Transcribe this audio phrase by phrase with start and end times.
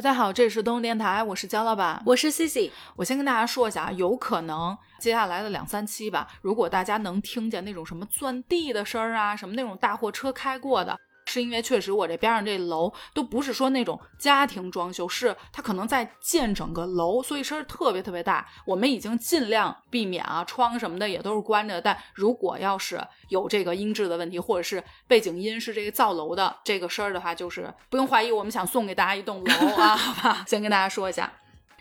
[0.00, 2.70] 大家好，这里是东东电台，我是焦老板，我是 Cici。
[2.96, 10.98] 我先跟大家说一下啊，有可能接下来的两三期吧，如果大家能听见那种什么钻地的声儿啊，什么那种大货车开过的。
[11.30, 18.44] 是因为确实我这边上这楼都不是说那种家庭装修，是它可能在建整个楼，所以声儿特别特别大。
[18.64, 21.80] 我们已经尽量避免啊，窗什么的也都是关着。
[21.80, 30.44] 但如果要是有这个音质的问题，或者是背景音是这个造楼的这个声儿的话，就是不用怀疑，我们想送给大家一栋楼啊， 好吧？
[30.48, 31.32] 先跟大家说一下，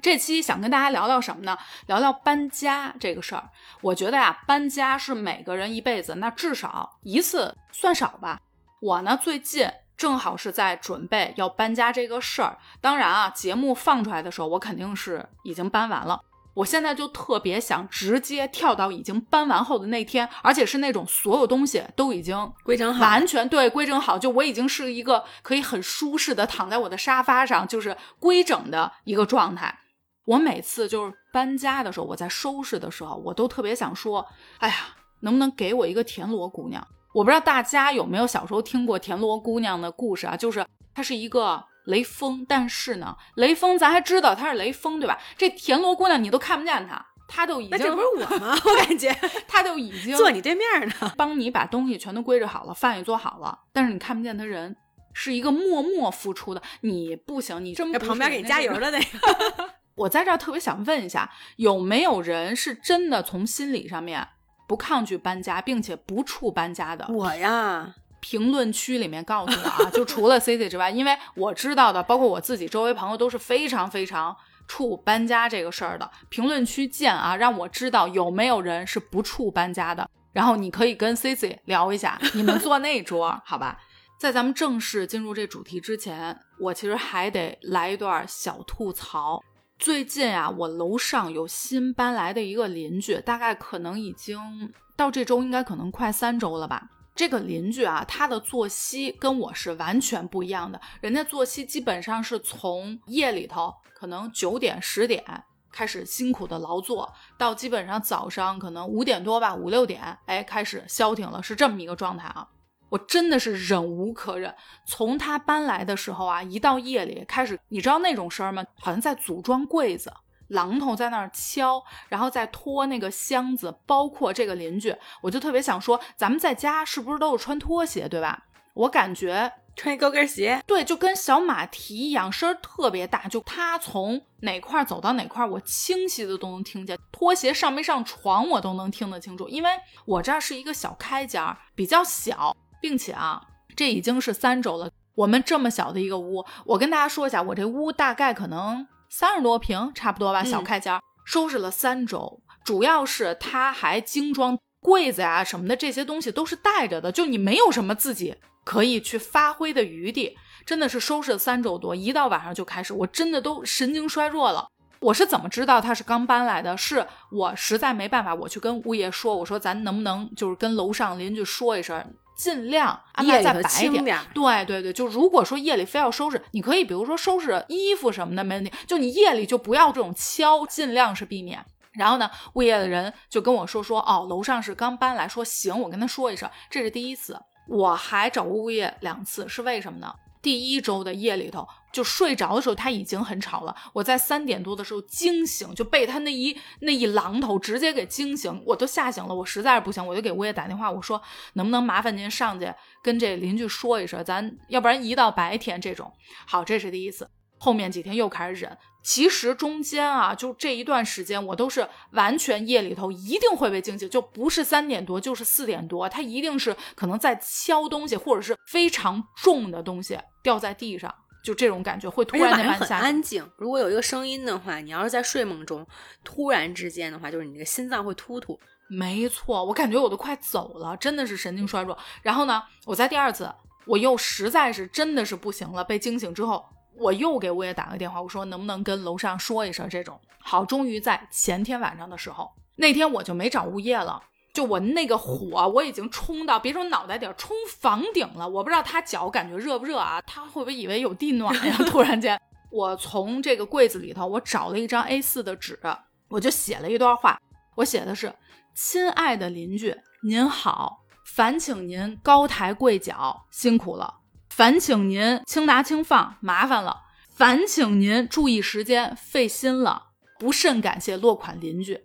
[0.01, 1.57] 这期想跟大家聊聊什么呢？
[1.87, 3.49] 聊聊搬家这个事儿。
[3.81, 8.39] 我觉得呀，搬家是每个人一辈子那至少一次算少吧。
[8.81, 12.57] 我呢，最近正好是在准备要搬家这个事儿。
[12.79, 16.21] 当然啊，节目放出来的时候，我肯定是已经搬完了。
[16.55, 29.79] 我现在就特别想直接跳到已经搬完后的那天，而且是那种所有东西都已经规整好，完全对规整好，就我已经是一个可以很舒适的躺在我的沙发上，就是规整的一个状态。
[30.25, 34.25] 我每次就是搬家的时候，我在收拾的时候，我都特别想说，
[34.57, 34.75] 哎呀，
[35.21, 36.85] 能不能给我一个田螺姑娘？
[37.13, 40.37] 我不知道大家有没有小时候听过田螺姑娘的故事啊？
[40.37, 45.17] 就是她是一个雷锋，但是呢，雷锋咱还知道他是雷锋，对吧？
[45.37, 48.55] 这田螺姑娘你都看不见她，她都已经那这不是我吗？
[48.63, 49.11] 我感觉
[49.47, 54.75] 她都已经坐你对面呢，帮你把东西全都归置好了，饭也做好了，但是你看不见她人，
[55.13, 56.61] 是一个默默付出的。
[56.81, 59.69] 你不行，你真旁边给你加油的那个。
[59.95, 64.27] 我在这儿特别想问一下，有没有人是真的从心理上面？
[64.69, 76.07] 不抗拒搬家，并且不怵搬家的我呀，评论区里面告诉我啊，就除了 C C 之外，因为我知道的，包括我自己周围朋友都是非常非常怵搬家这个事儿的。
[76.29, 83.79] 评论区见啊，让我知道有没有人是不怵搬家的，然后你可以跟 C C 聊一下，你们坐那桌好吧？
[84.19, 89.41] 在咱们正式进入这主题之前，我其实还得来一段小吐槽。
[89.79, 96.89] 最近啊，我楼上有新搬来的一个邻居，大概可能已经到这周，应该可能快三周了吧。
[97.15, 100.79] 这个邻居啊，他的作息跟我是完全不一样的。
[100.99, 105.23] 人家作息基本上是从夜里头可能九点十点
[105.71, 112.45] 开始辛苦的劳作，到基本上早上可能五点多吧，五六点，哎，开始消停了，是这么一个状态啊。
[112.89, 114.53] 我真的是忍无可忍。
[114.85, 118.63] 从他搬来的时候啊，一到夜里开始，你知道那种声儿吗？
[118.79, 120.11] 好像在组装柜子，
[120.49, 123.73] 榔头在那儿敲，然后再拖那个箱子。
[123.85, 128.45] 包括这个邻居，我就特别想说，咱们在家是不是都是穿拖鞋，对吧？
[128.73, 133.27] 我感觉 穿一高跟鞋，对，就跟小马蹄一样，声儿特别大。
[133.27, 136.97] 就他从哪块走到哪块，我清晰的都能听见。
[137.11, 139.69] 拖鞋上没上床，我都能听得清楚，因为
[140.05, 141.43] 我这儿是一个小开间，
[141.75, 142.55] 比较小。
[142.81, 143.41] 并且啊，
[143.75, 144.89] 这已经是三周了。
[145.15, 152.41] 我们这么小的一个屋，我跟大家说一下，我这屋大概可能三十多平，差不多吧，小开间，收拾了三周。
[152.63, 160.37] 主要是它还精装柜子呀什么的，这些东西都是带着的，就你没有什么自己可以去发挥的余地。
[160.65, 164.67] 真的是收拾了三周多，一到晚上就开始，我真的都神经衰弱了。
[164.99, 166.77] 我是怎么知道他是刚搬来的？
[166.77, 172.05] 是我实在没办法，我去跟物业说，我说咱能不能就是跟楼上邻居说一声。
[172.39, 173.91] 尽量安排在白天，
[174.33, 181.59] 对对对，就如果说夜里非要收拾，你可以比如说收拾衣服什么的没问题，就你夜里就不要这种敲，尽量是避免。
[181.91, 190.15] 然后呢，物业的人就跟我说说，哦，楼上是刚搬来，说行，我跟他说一声，这是第一次，我还找过物业两次，是为什么呢？
[190.41, 193.75] 第一周的夜里头，就睡着的时候他已经很吵了。
[193.93, 199.35] 我在三点多的时候惊醒，就被他那一那一榔头直接给惊醒，我都吓醒了。
[199.35, 201.21] 我实在是不行，我就给物业打电话，我说
[201.53, 202.73] 能不能麻烦您上去
[203.03, 206.13] 跟这邻居说一声，咱要不然移到白天这种。
[206.47, 207.29] 好，这是第一次。
[207.57, 208.77] 后面几天又开始忍。
[209.01, 221.13] 其实中间啊，就这一段时间，我都是完全夜里头一定会被惊醒，就不是三点多就是四点多，他一定是可能在敲东西，或者是非常重的东西掉在地上，
[221.43, 223.49] 就这种感觉会突然间很安静。
[223.57, 225.85] 如果有一个声音的话，你要是在睡梦中
[226.23, 228.59] 突然之间的话，就是你的心脏会突突。
[228.89, 231.97] 没错，我感觉我都快走了，真的是神经衰弱。
[232.21, 233.49] 然后呢，我在第二次
[233.85, 236.63] 我又实在是真的是不行了，被惊醒之后。
[236.99, 240.65] 我又给物业打个电话，我说能不能跟楼上说一声这种好。
[240.65, 244.21] 终于在前天晚上的时候，那天我就没找物业了，
[244.53, 248.47] 就我那个火我已经冲到别说脑袋顶，冲房顶了。
[248.47, 250.21] 我不知道他脚感觉热不热啊？
[250.27, 251.75] 他会不会以为有地暖呀？
[251.89, 255.79] 突然间，我从这个柜子里头我找了一张 A4 的纸，
[256.27, 257.39] 我就写了一段话。
[257.75, 258.33] 我写的是：
[258.75, 264.18] 亲爱的邻居，您好，烦请您高抬贵脚，辛苦了。
[264.59, 267.03] 烦请您轻拿轻放，麻烦了。
[267.29, 270.07] 烦请您注意时间，费心了，
[270.37, 272.03] 不甚感谢落款邻居。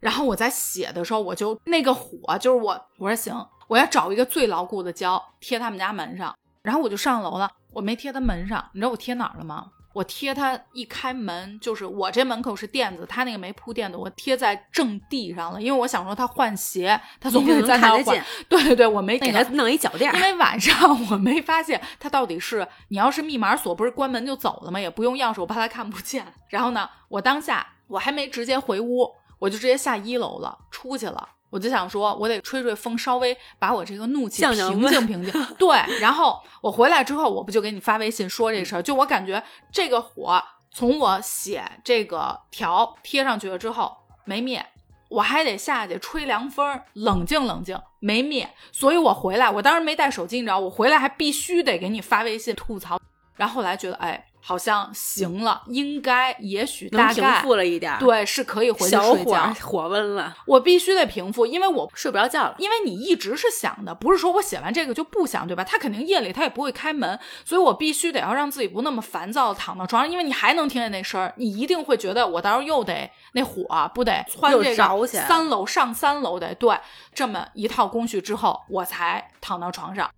[0.00, 6.36] 然后我在写的时候，我就那个火，就是我我说行，我要找一个最牢固的胶贴他们家门上。
[6.62, 9.70] 然后我就上楼了，我没贴他门上，你知道我贴哪儿了吗？
[9.96, 18.22] 我贴他一开门，就是我这门口是垫子，他那个没铺垫子，我贴在正地上了，因为我想说他换鞋，他总得在那换。
[18.46, 24.78] 对对对，我没给他弄一脚垫，因为晚上我没发现他到底是你要是密码锁，不是关门就走了吗？
[24.78, 26.26] 也不用钥匙，我怕他看不见。
[26.50, 31.30] 然后呢，我当下我还没直接回屋，我就直接下一楼了，出去了。
[31.50, 35.32] 我就想说，我得吹吹风，稍微把我这个怒气平静平静。
[35.56, 38.82] 对，然后我回来之后，我不就给你发微信说这事儿？
[38.82, 44.64] 就我感觉这个火从我写这个条贴上去了之后没灭，
[45.08, 48.48] 我还得下去吹凉风，冷静冷静，没灭。
[48.72, 53.00] 所以我回来，我当时没带手机，你知道，我回来还必须得给你发微信吐槽。
[53.36, 54.26] 然后后来觉得，哎。
[54.48, 59.52] 好像行了，应该也许大概平复了一点，对，是可以回去睡觉。
[59.60, 62.54] 火温了，我必须得平复，因为我睡不着觉了。
[62.56, 65.64] 因为你一直是想的，不是说我写完这个就不想，对吧？
[65.64, 70.08] 他肯定夜里他也不会开门，所以我必须得要让自己不那么烦躁，躺到床上。
[70.08, 76.78] 因为你还能听见那声儿，你一定会觉得我到时候又得那火不得窜这个三楼上三楼得对
[77.12, 80.08] 这么一套工序之后，我才躺到床上。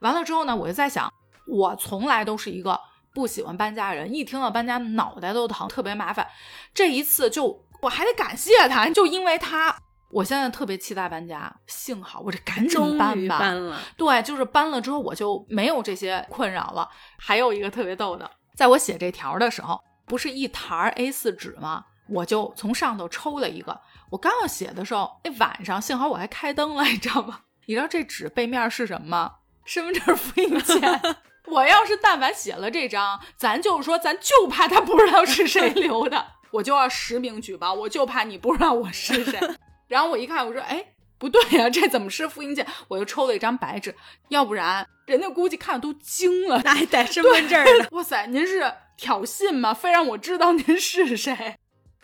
[0.00, 1.08] 完了之后呢，我就在想，
[1.46, 2.76] 我从来都是一个。
[3.16, 6.28] 不喜欢搬家人，一听到搬家脑袋都疼，特别麻烦。
[6.74, 9.74] 这一次就我还得感谢他，就因为他，
[10.10, 11.50] 我现在特别期待搬家。
[11.66, 13.38] 幸好我这赶紧搬吧。
[13.38, 13.80] 搬了。
[13.96, 16.86] 对，就是搬了之后我就没有这些困扰了。
[17.16, 21.86] 还有一个特别逗的，在我写这条的时候，不是一沓 A 四纸吗？
[22.10, 23.80] 我就从上头抽了一个。
[24.10, 27.40] 我刚要写的时候，那晚上幸好我还开灯了，你知道吗？
[27.64, 29.32] 你知道这纸背面是什么吗？
[29.64, 30.82] 身份证复印件。
[31.46, 39.38] 我要是但凡写了这张，咱就是说，咱就怕他不知道是谁留的， 我就要实名举报，我就怕你不知道我是谁。
[39.88, 40.84] 然后我一看，我说，哎，
[41.18, 42.66] 不对呀，这怎么是复印件？
[42.88, 43.94] 我又抽了一张白纸，
[44.30, 47.88] 要不然人家估计看都惊了，那还带身份证的？
[47.96, 49.72] 哇塞，您是挑衅吗？
[49.72, 51.56] 非让我知道您是谁？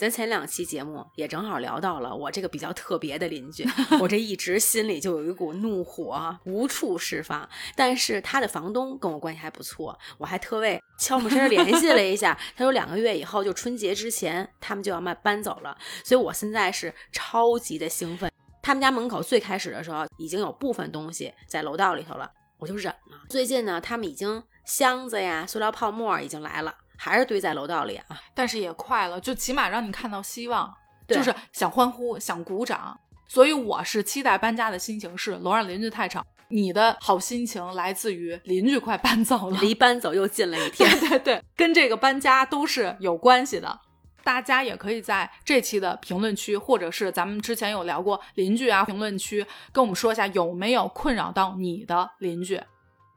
[0.03, 3.65] 咱前两期节目也正好聊到了我这个比较特别的邻居，
[4.03, 7.49] 我这一直心里就有一股怒火无处释放。
[7.77, 18.29] 但是他的房东跟我关系还不错，我还特为悄没声联系了一下， 他说两个月以后就春节之前他们就要卖搬走了，所以我现在是超级的兴奋。
[18.61, 22.29] 他们家门口最开始的时候已经有部分东西在楼道里头了，
[22.59, 23.19] 我就忍了。
[23.29, 26.75] 最近呢，他们已经箱子呀、塑料泡沫已经来了。
[27.05, 30.73] 还是堆在楼道里啊，但是也快了，就起码让你看到希望，
[31.09, 32.97] 就是想欢呼、想鼓掌。
[33.27, 40.89] 所以我是期待搬家的心情是楼上邻居太吵，你的好心情来自于邻居快搬走了，离搬走又近了一天。
[41.01, 43.81] 对对对，跟这个搬家都是有关系的。
[44.23, 52.63] 大家也可以在这期的评论区，或者是咱们之前有聊过邻居啊，评论区跟我们说一下有没有困扰到你的邻居。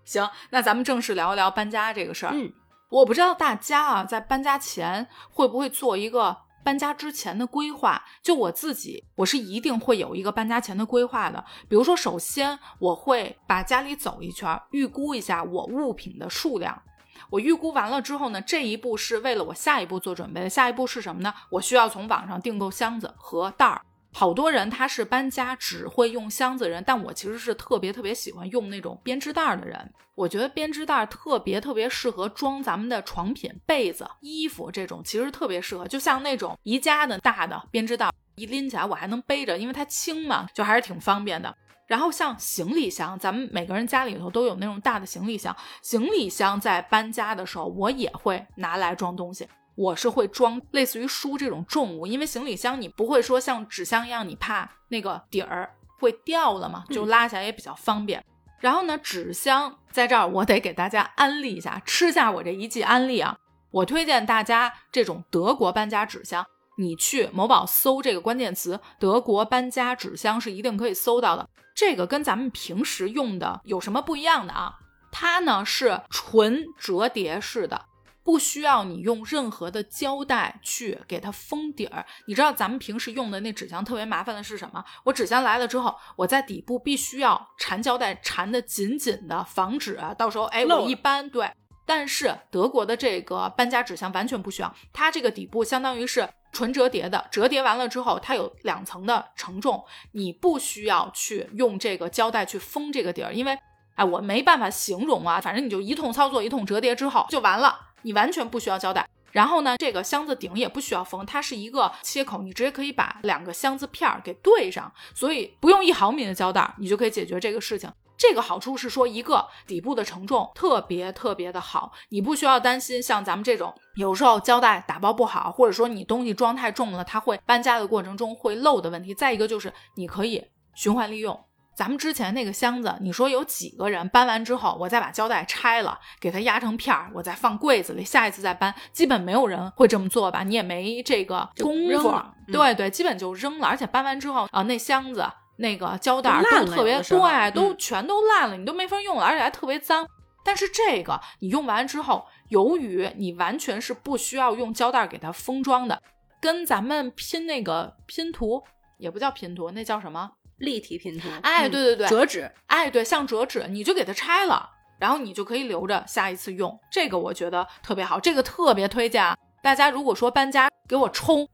[0.06, 2.32] 行，那咱们正式聊一聊搬家这个事儿。
[2.34, 2.52] 嗯。
[2.96, 8.02] 我不知道大家啊，在搬家前会不会做一个搬家之前的规划？
[8.24, 11.44] 就我自己，我是一定会有一个搬家前的规划的。
[11.68, 16.82] 比如说，首先我会把家里走一圈，预估一下我物品的数量。
[17.30, 20.50] 我预估完了之后呢，这一步是为了我下一步做准备的。
[20.50, 21.34] 下一步是什么呢？
[21.50, 23.82] 我需要从网上订购箱子和袋儿。
[24.18, 29.92] 好多人他是搬家只会用箱子人，但我其实是特别特别喜欢用那种编织袋的人。
[30.16, 35.86] 我觉得编织袋特别特别适合装咱们的床品、被子、衣服这种，其实特别适合。
[35.86, 41.54] 就像那种宜家的大的编织袋，一拎起来我还能背着，因为它轻嘛，就还是挺方便的。
[41.86, 49.46] 然后像行李箱，咱们每个人家里头都有那种大的行李箱，行李箱在搬家的时候我也会拿来装东西。
[49.76, 58.24] 我是会装类似于书这种重物，因为行李箱你不会说像纸箱一样，你怕那个底儿会掉了嘛，就拉起来也比较方便。
[58.60, 63.38] 然后呢，纸箱在这儿我得给大家安利一下，吃下我这一记安利啊！
[63.70, 66.46] 我推荐大家这种德国搬家纸箱，
[66.78, 71.48] 你去某宝搜这个关键词“德国搬家纸箱”是一定可以搜到的。
[71.76, 74.74] 这个跟咱们平时用的有什么不一样的啊？
[75.12, 77.86] 它呢是纯折叠式的。
[78.26, 82.04] 不需要你用任何的胶带去给它封底儿。
[82.26, 84.84] 你知道咱们平时用的那纸箱特别麻烦的是什么？
[85.04, 91.48] 我纸箱来了之后，我在底部必须要缠胶带，缠得紧紧的，防止啊到时候哎我一搬对。
[91.86, 103.56] 但是德国的这个搬家纸箱完全不需要，它这个底部相当于是纯折叠的，折叠完了之后它有两层的承重，你不需要去用这个胶带去封这个底儿，因为
[103.94, 107.80] 哎我没办法形容啊，反正你就一通操作，一通折叠之后就完了。
[108.06, 109.06] 你完全不需要胶带。
[109.32, 117.92] 然后呢，这个箱子顶也不需要封，它是一个切口，你直接可以把两个箱子片儿给对上，所以不用一毫米的胶带，你就可以解决这个事情。
[118.18, 129.14] 这个好处是说，一个底部的承重特别特别的好，你不需要担心像咱们这种有时候胶带打包不好，或者说你东西装太重了，它会搬家的过程中会漏的问题。
[129.14, 130.42] 再一个就是你可以
[130.76, 131.38] 循环利用，
[131.76, 140.44] 咱们之前那个箱子，你说有几个人搬完之后，我再把胶带拆了，给它压成片儿，我再放柜子里，下一次再搬，基本没有人会这么做吧？
[140.44, 142.14] 你也没这个功夫，
[142.48, 143.68] 对对，基本就扔了。
[143.68, 145.26] 而且搬完之后啊，那箱子。
[145.58, 150.06] 那个胶带都特别对，都全都烂了，你都没法用了，而且还特别脏。
[150.44, 156.04] 但是这个你用完之后，由于你完全是不需要用胶带给它封装的，
[156.42, 158.62] 跟咱们拼那个拼图
[158.98, 160.30] 也不叫拼图，那叫什么？
[160.58, 161.28] 立体拼图。
[161.42, 162.52] 哎，对对对，折纸。
[162.68, 164.70] 哎，对，像折纸，你就给它拆了，
[165.00, 166.80] 然后你就可以留着下一次用。
[166.92, 169.90] 这个我觉得特别好，这个特别推荐大家。
[169.90, 171.48] 如果说搬家，给我冲。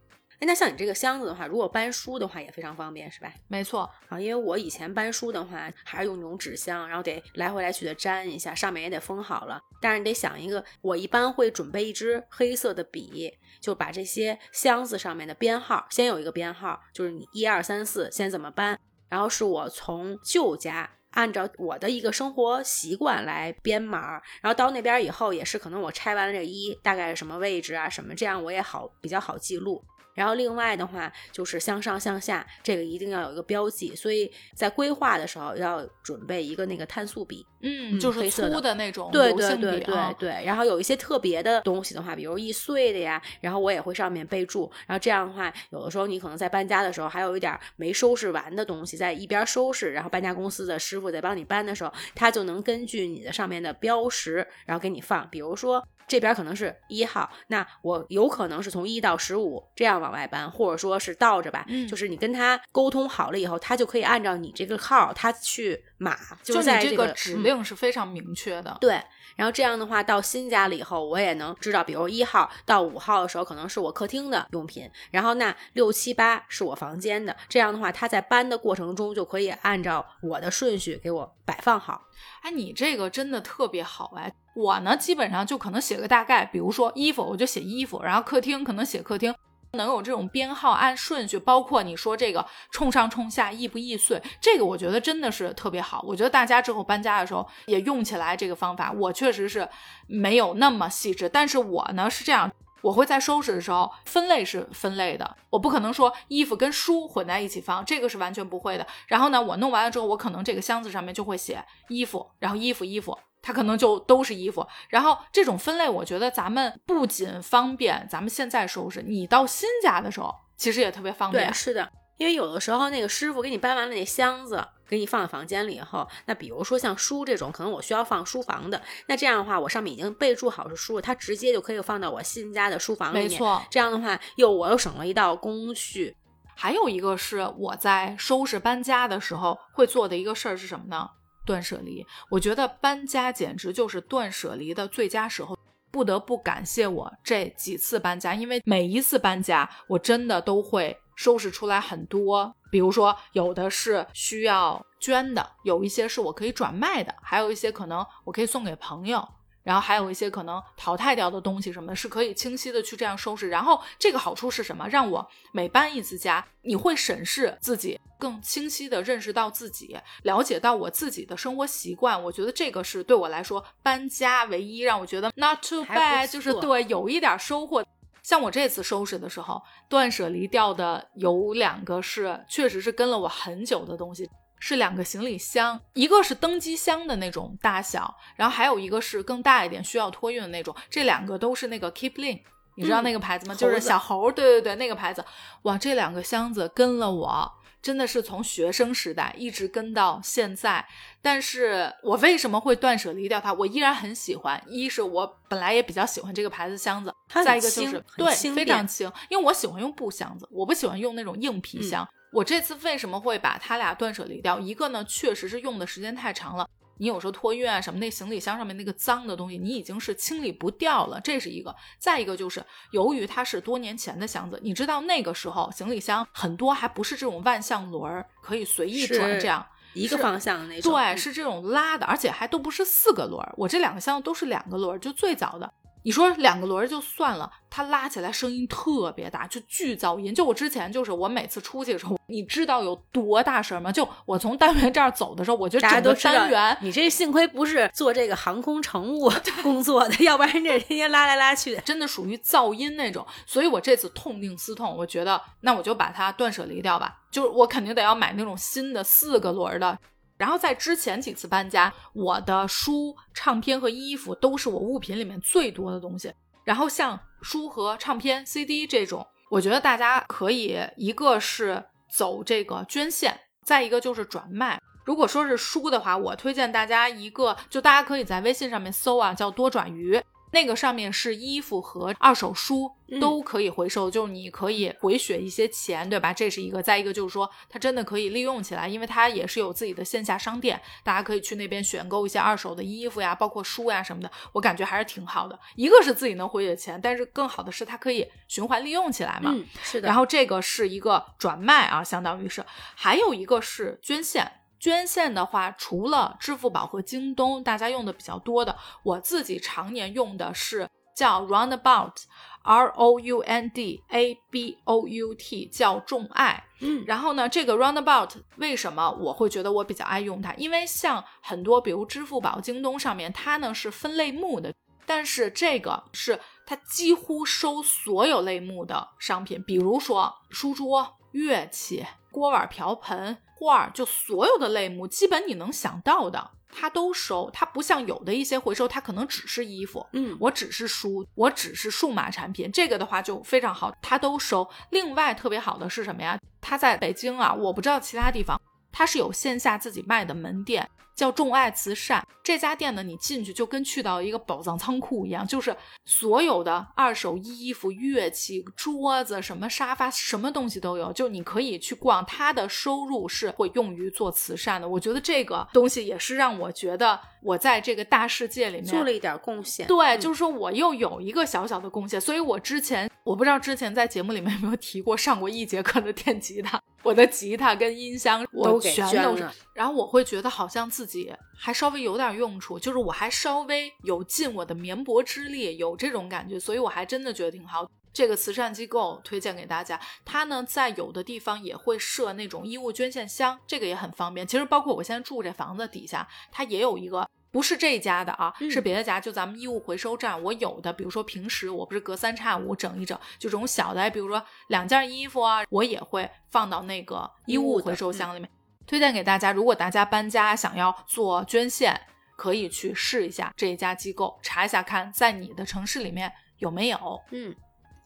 [0.44, 3.32] 那像你这个箱子的话，如果搬书的话也非常方便，是吧？
[3.48, 9.62] 没错啊，因为我以前搬书的话，还是用那种纸箱，然后得来回来去的粘一下，上面也得封好了。
[9.80, 13.32] 但是你得想一个，我一般会准备一支黑色的笔，
[13.62, 18.80] 就把这些箱子上面的编号先有一个编号，就是你一二三四先怎么搬，
[19.12, 29.84] 然后是我从舅家按照我的一个生活习惯来编码，然后到那边以后也是可能我拆完了这一大概是什么位置啊什么，这样我也好比较好记录。
[30.14, 40.44] 然后另外的话就是向上向下，这个一定要有一个标记，所以在规划的时候要准备一个那个碳素笔，嗯，就是粗的那种对对对对对。
[40.46, 44.72] 然后有一些特别的东西的话，比如易碎的呀，然后我也会上面备注。
[44.86, 55.82] 然后这样的话，有的时候你可能在搬家的时候还有一点没收拾完的东西，在一边收拾，然后搬家公司的师傅在帮你搬的时候，他就能根据你的上面的标识，然后给你放，比如说。
[56.12, 68.78] 这边可能是一号，那我有可能是从一到十五这样往外搬，或者说是倒着吧，就是你跟他沟通好了以后，他就可以按照你这个号，他去码，就在这个指令是非常明确的。
[68.82, 69.02] 对，
[69.38, 82.02] 然后这样的话，到新家了以后，我也能知道，比如一号到五号的时候，可能是我客厅的用品，然后那六七八是我房间的，这样的话，他在搬的过程中就可以按照我的顺序给我摆放好。
[82.42, 84.30] 哎，你这个真的特别好哎。
[84.54, 89.34] 我呢，基本上就可能写个大概，比如说衣服，我就写衣服，然后客厅可能写客厅，
[89.74, 96.04] 能有这种编号按顺序，包括你说这个冲上冲下易不易碎，这个我觉得真的是特别好。
[96.06, 98.92] 我觉得大家之后搬家的时候也用起来这个方法。
[98.92, 99.68] 我确实是
[100.08, 108.86] 没有那么细致，但是我呢是这样，我会在收拾的时候分类是分类的，我不可能说衣服跟书混在一起放，这个是完全不会的。
[109.08, 113.18] 然后呢，我弄完了之后，我可能这个箱子上面就会写衣服，然后衣服衣服。
[113.42, 121.48] 它可能就都是衣服，然后这种分类，我觉得咱们不仅方便咱们现在收拾，你到新家的时候其实也特别方便。
[121.48, 133.30] 对，是的，因为有的时候那个师傅给你搬完了那箱子，给你放在房间里以后，那比如说像书这种，可能我需要放书房的，那这样的话，我上面已经备注好是书了，它直接就可以放到我新家的书房里面。
[133.30, 136.16] 没错，这样的话又我又省了一道工序。
[136.54, 141.10] 还有一个是我在收拾搬家的时候会做的一个事儿是什么呢？
[141.46, 145.58] 断舍离，我觉得搬家简直就是断舍离的最佳时候，
[145.92, 152.56] 不得不感谢我这几次搬家，因为每一次搬家，我真的都会收拾出来很多。
[152.72, 159.28] 比如说，有的是需要捐的，有一些是我可以转卖的，还有一些可能我可以送给朋友。
[159.64, 163.50] 然后还有一些可能淘汰掉的东西什么的，是可以清晰的去这样收拾。
[163.50, 164.88] 然后这个好处是什么？
[164.88, 172.22] 让我每搬一次家，你会审视自己，更清晰的认识到自己，了解到我自己的生活习惯。
[172.24, 177.86] 我觉得这个是对我来说搬家唯一让我觉得 not too bad，就是对有一点收获。
[178.24, 184.30] 像我这次收拾的时候，断舍离掉的有两个是确实是跟了我很久的东西。
[184.64, 190.74] 是两个行李箱，一个是登机箱的那种大小，然后还有一个是更大一点需要托运的那种。
[190.88, 192.42] 这两个都是那个 Keepling，
[192.76, 193.56] 你知道那个牌子吗？
[193.56, 195.26] 就是小猴，对对对，那个牌子。
[195.64, 197.52] 哇，这两个箱子跟了我，
[197.82, 200.86] 真的是从学生时代一直跟到现在。
[201.24, 203.52] 但是我为什么会断舍离掉它？
[203.52, 204.64] 我依然很喜欢。
[204.68, 207.12] 一是我本来也比较喜欢这个牌子箱子，
[207.44, 212.08] 再一个就是对非常轻，因为我喜欢用布箱子，我不喜欢用那种硬皮箱。
[212.32, 214.60] 我这次为什么会把他俩断舍离掉？
[214.60, 221.76] 一个呢，确实是用的时间太长了，你有时候托运啊什么，那行李箱上面那个脏的东西，你已经是清理不掉了，这是一个。
[222.00, 230.94] 再一个就是，由于它是多年前的箱子，你知道那个时候行李箱很多还不是这种万向轮，可以随意转，这样一个方向的那种。
[230.94, 233.54] 对，是这种拉的，而且还都不是四个轮儿。
[233.58, 235.74] 我这两个箱子都是两个轮儿，就最早的。
[236.04, 240.34] 你说两个轮儿就算了，它拉起来声音特别大，就巨噪音。
[240.34, 243.92] 就我之前就是我每次出去的时候，你知道有多大声吗？
[243.92, 249.32] 就我从单元这儿走的时候，我觉得整个单元，你这幸亏不是做这个航空乘务
[249.62, 253.26] 工作的，要不然这天天拉来拉去，真的属于噪音那种。
[253.46, 259.98] 所以我这次痛定思痛，我觉得那我就把它断舍离掉吧，就是我肯定得要买那种新的四个轮的。
[260.42, 266.34] 然后在之前几次搬家，我的书、唱片和衣服都是我物品里面最多的东西。
[266.64, 274.82] 然后像书和唱片、CD 这种，我觉得大家可以一个是走这个捐献，再一个就是转卖。
[275.06, 280.20] 如果说是书的话，我推荐大家一个，就大家可以在微信上面搜啊，叫多转鱼。
[280.52, 286.32] 那个上面是衣服和二手书都可以回收，就是你可以回血一些钱，对吧？
[286.34, 286.82] 这是一个。
[286.82, 294.30] 再一个就是说，它真的可以利用起来，因为它也是有自己的线下商店，大家可以去那边选购一些二手的衣服呀，包括书呀什么的。
[294.54, 295.60] 我感觉还是挺好的。
[295.76, 299.56] 一个是自己能回血钱，但是更好的是它可以循环利用起来嘛。
[299.84, 300.08] 是的。
[300.08, 302.66] 然后这个是一个转卖啊，相当于是，
[302.96, 304.52] 还有一个是捐献。
[304.82, 316.64] 捐献的话，除了支付宝和京东，大家用的比较多的，我自己常年用的是叫 Roundabout，R O U N D A B O U T，叫众爱。
[316.80, 320.52] 嗯，然后呢，这个 Roundabout 为什么我会觉得我比较爱用它？
[320.56, 324.74] 因为像很多，比如支付宝、京东上面，它呢是分类目的，
[325.06, 333.38] 但是这个是它几乎收所有类目的商品，比如说书桌、乐器、锅碗瓢盆。
[333.62, 337.48] 画就所有的类目，基本你能想到的，它都收。
[337.54, 342.72] 它不像有的一些回收，它可能只是衣服，嗯，我只是书，我只是数码产品。
[342.72, 344.68] 这个的话就非常好，它都收。
[344.90, 346.40] 另外特别好的是什么呀？
[346.60, 348.60] 它在北京啊，我不知道其他地方，
[348.92, 350.90] 它是有线下自己卖的门店。
[351.22, 362.26] 叫众爱慈善这家店呢，你进去就跟去到一个宝藏仓库一样，就是所有的二手衣服、乐器、桌子、什么沙发、什么东西都有，就你可以去逛。
[362.26, 364.90] 它的收入是会用于做慈善的。
[364.90, 369.86] 我觉得这个东西也是让我觉得我在这个大世界里面做了一点贡献。
[369.86, 372.20] 对，就是说我又有一个小小的贡献。
[372.20, 376.82] 所以我之前我不知道之前在节目里面有没有提过，上过一节课的电吉他。
[377.04, 381.11] 我的吉他跟音箱我全都是，然后我会觉得好像自己
[381.58, 387.90] 还稍微有点用处，就是我还稍微有尽我的绵薄之力，有这种感觉，所以我还真的觉得挺好。
[388.14, 394.46] 这个慈善机构推荐给大家，它呢在有的地方也会设那种衣物捐献箱，这个也很方便。
[394.46, 397.28] 其实包括我现在住这房子底下，它也有一个。
[397.54, 399.20] 不是这家的啊，是别的家。
[399.20, 408.50] 就咱们衣物回收站，我有的，比如说平时我不是隔三差五整一整，就这种小的，比如说两件衣服啊，我也会放到那个衣物回收箱里面。
[408.92, 411.98] 推荐给大家，如果大家搬家想要做捐献，
[412.36, 417.22] 可以去试一下这一家机构，查一下看在你的城市里面有没有。
[417.32, 417.56] 嗯，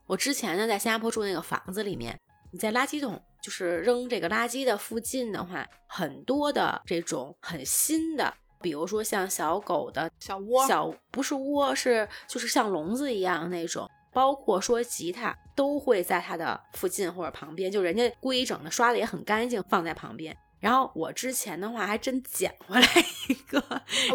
[0.05, 2.15] 我之前呢在新加坡住那个房子里面，
[2.51, 8.31] 你在垃圾桶就是扔这个垃圾的附近的话，很多的这种很新的。
[8.61, 13.89] 比如说像小狗的小窝，小不是窝，是就是像笼子一样那种。
[14.13, 20.37] 包括说吉他都会在它的附近或者旁边，就人家规整的刷的也很干净，放在旁边。
[20.65, 22.87] 然后我之前的话还真捡回来
[23.27, 23.63] 一个，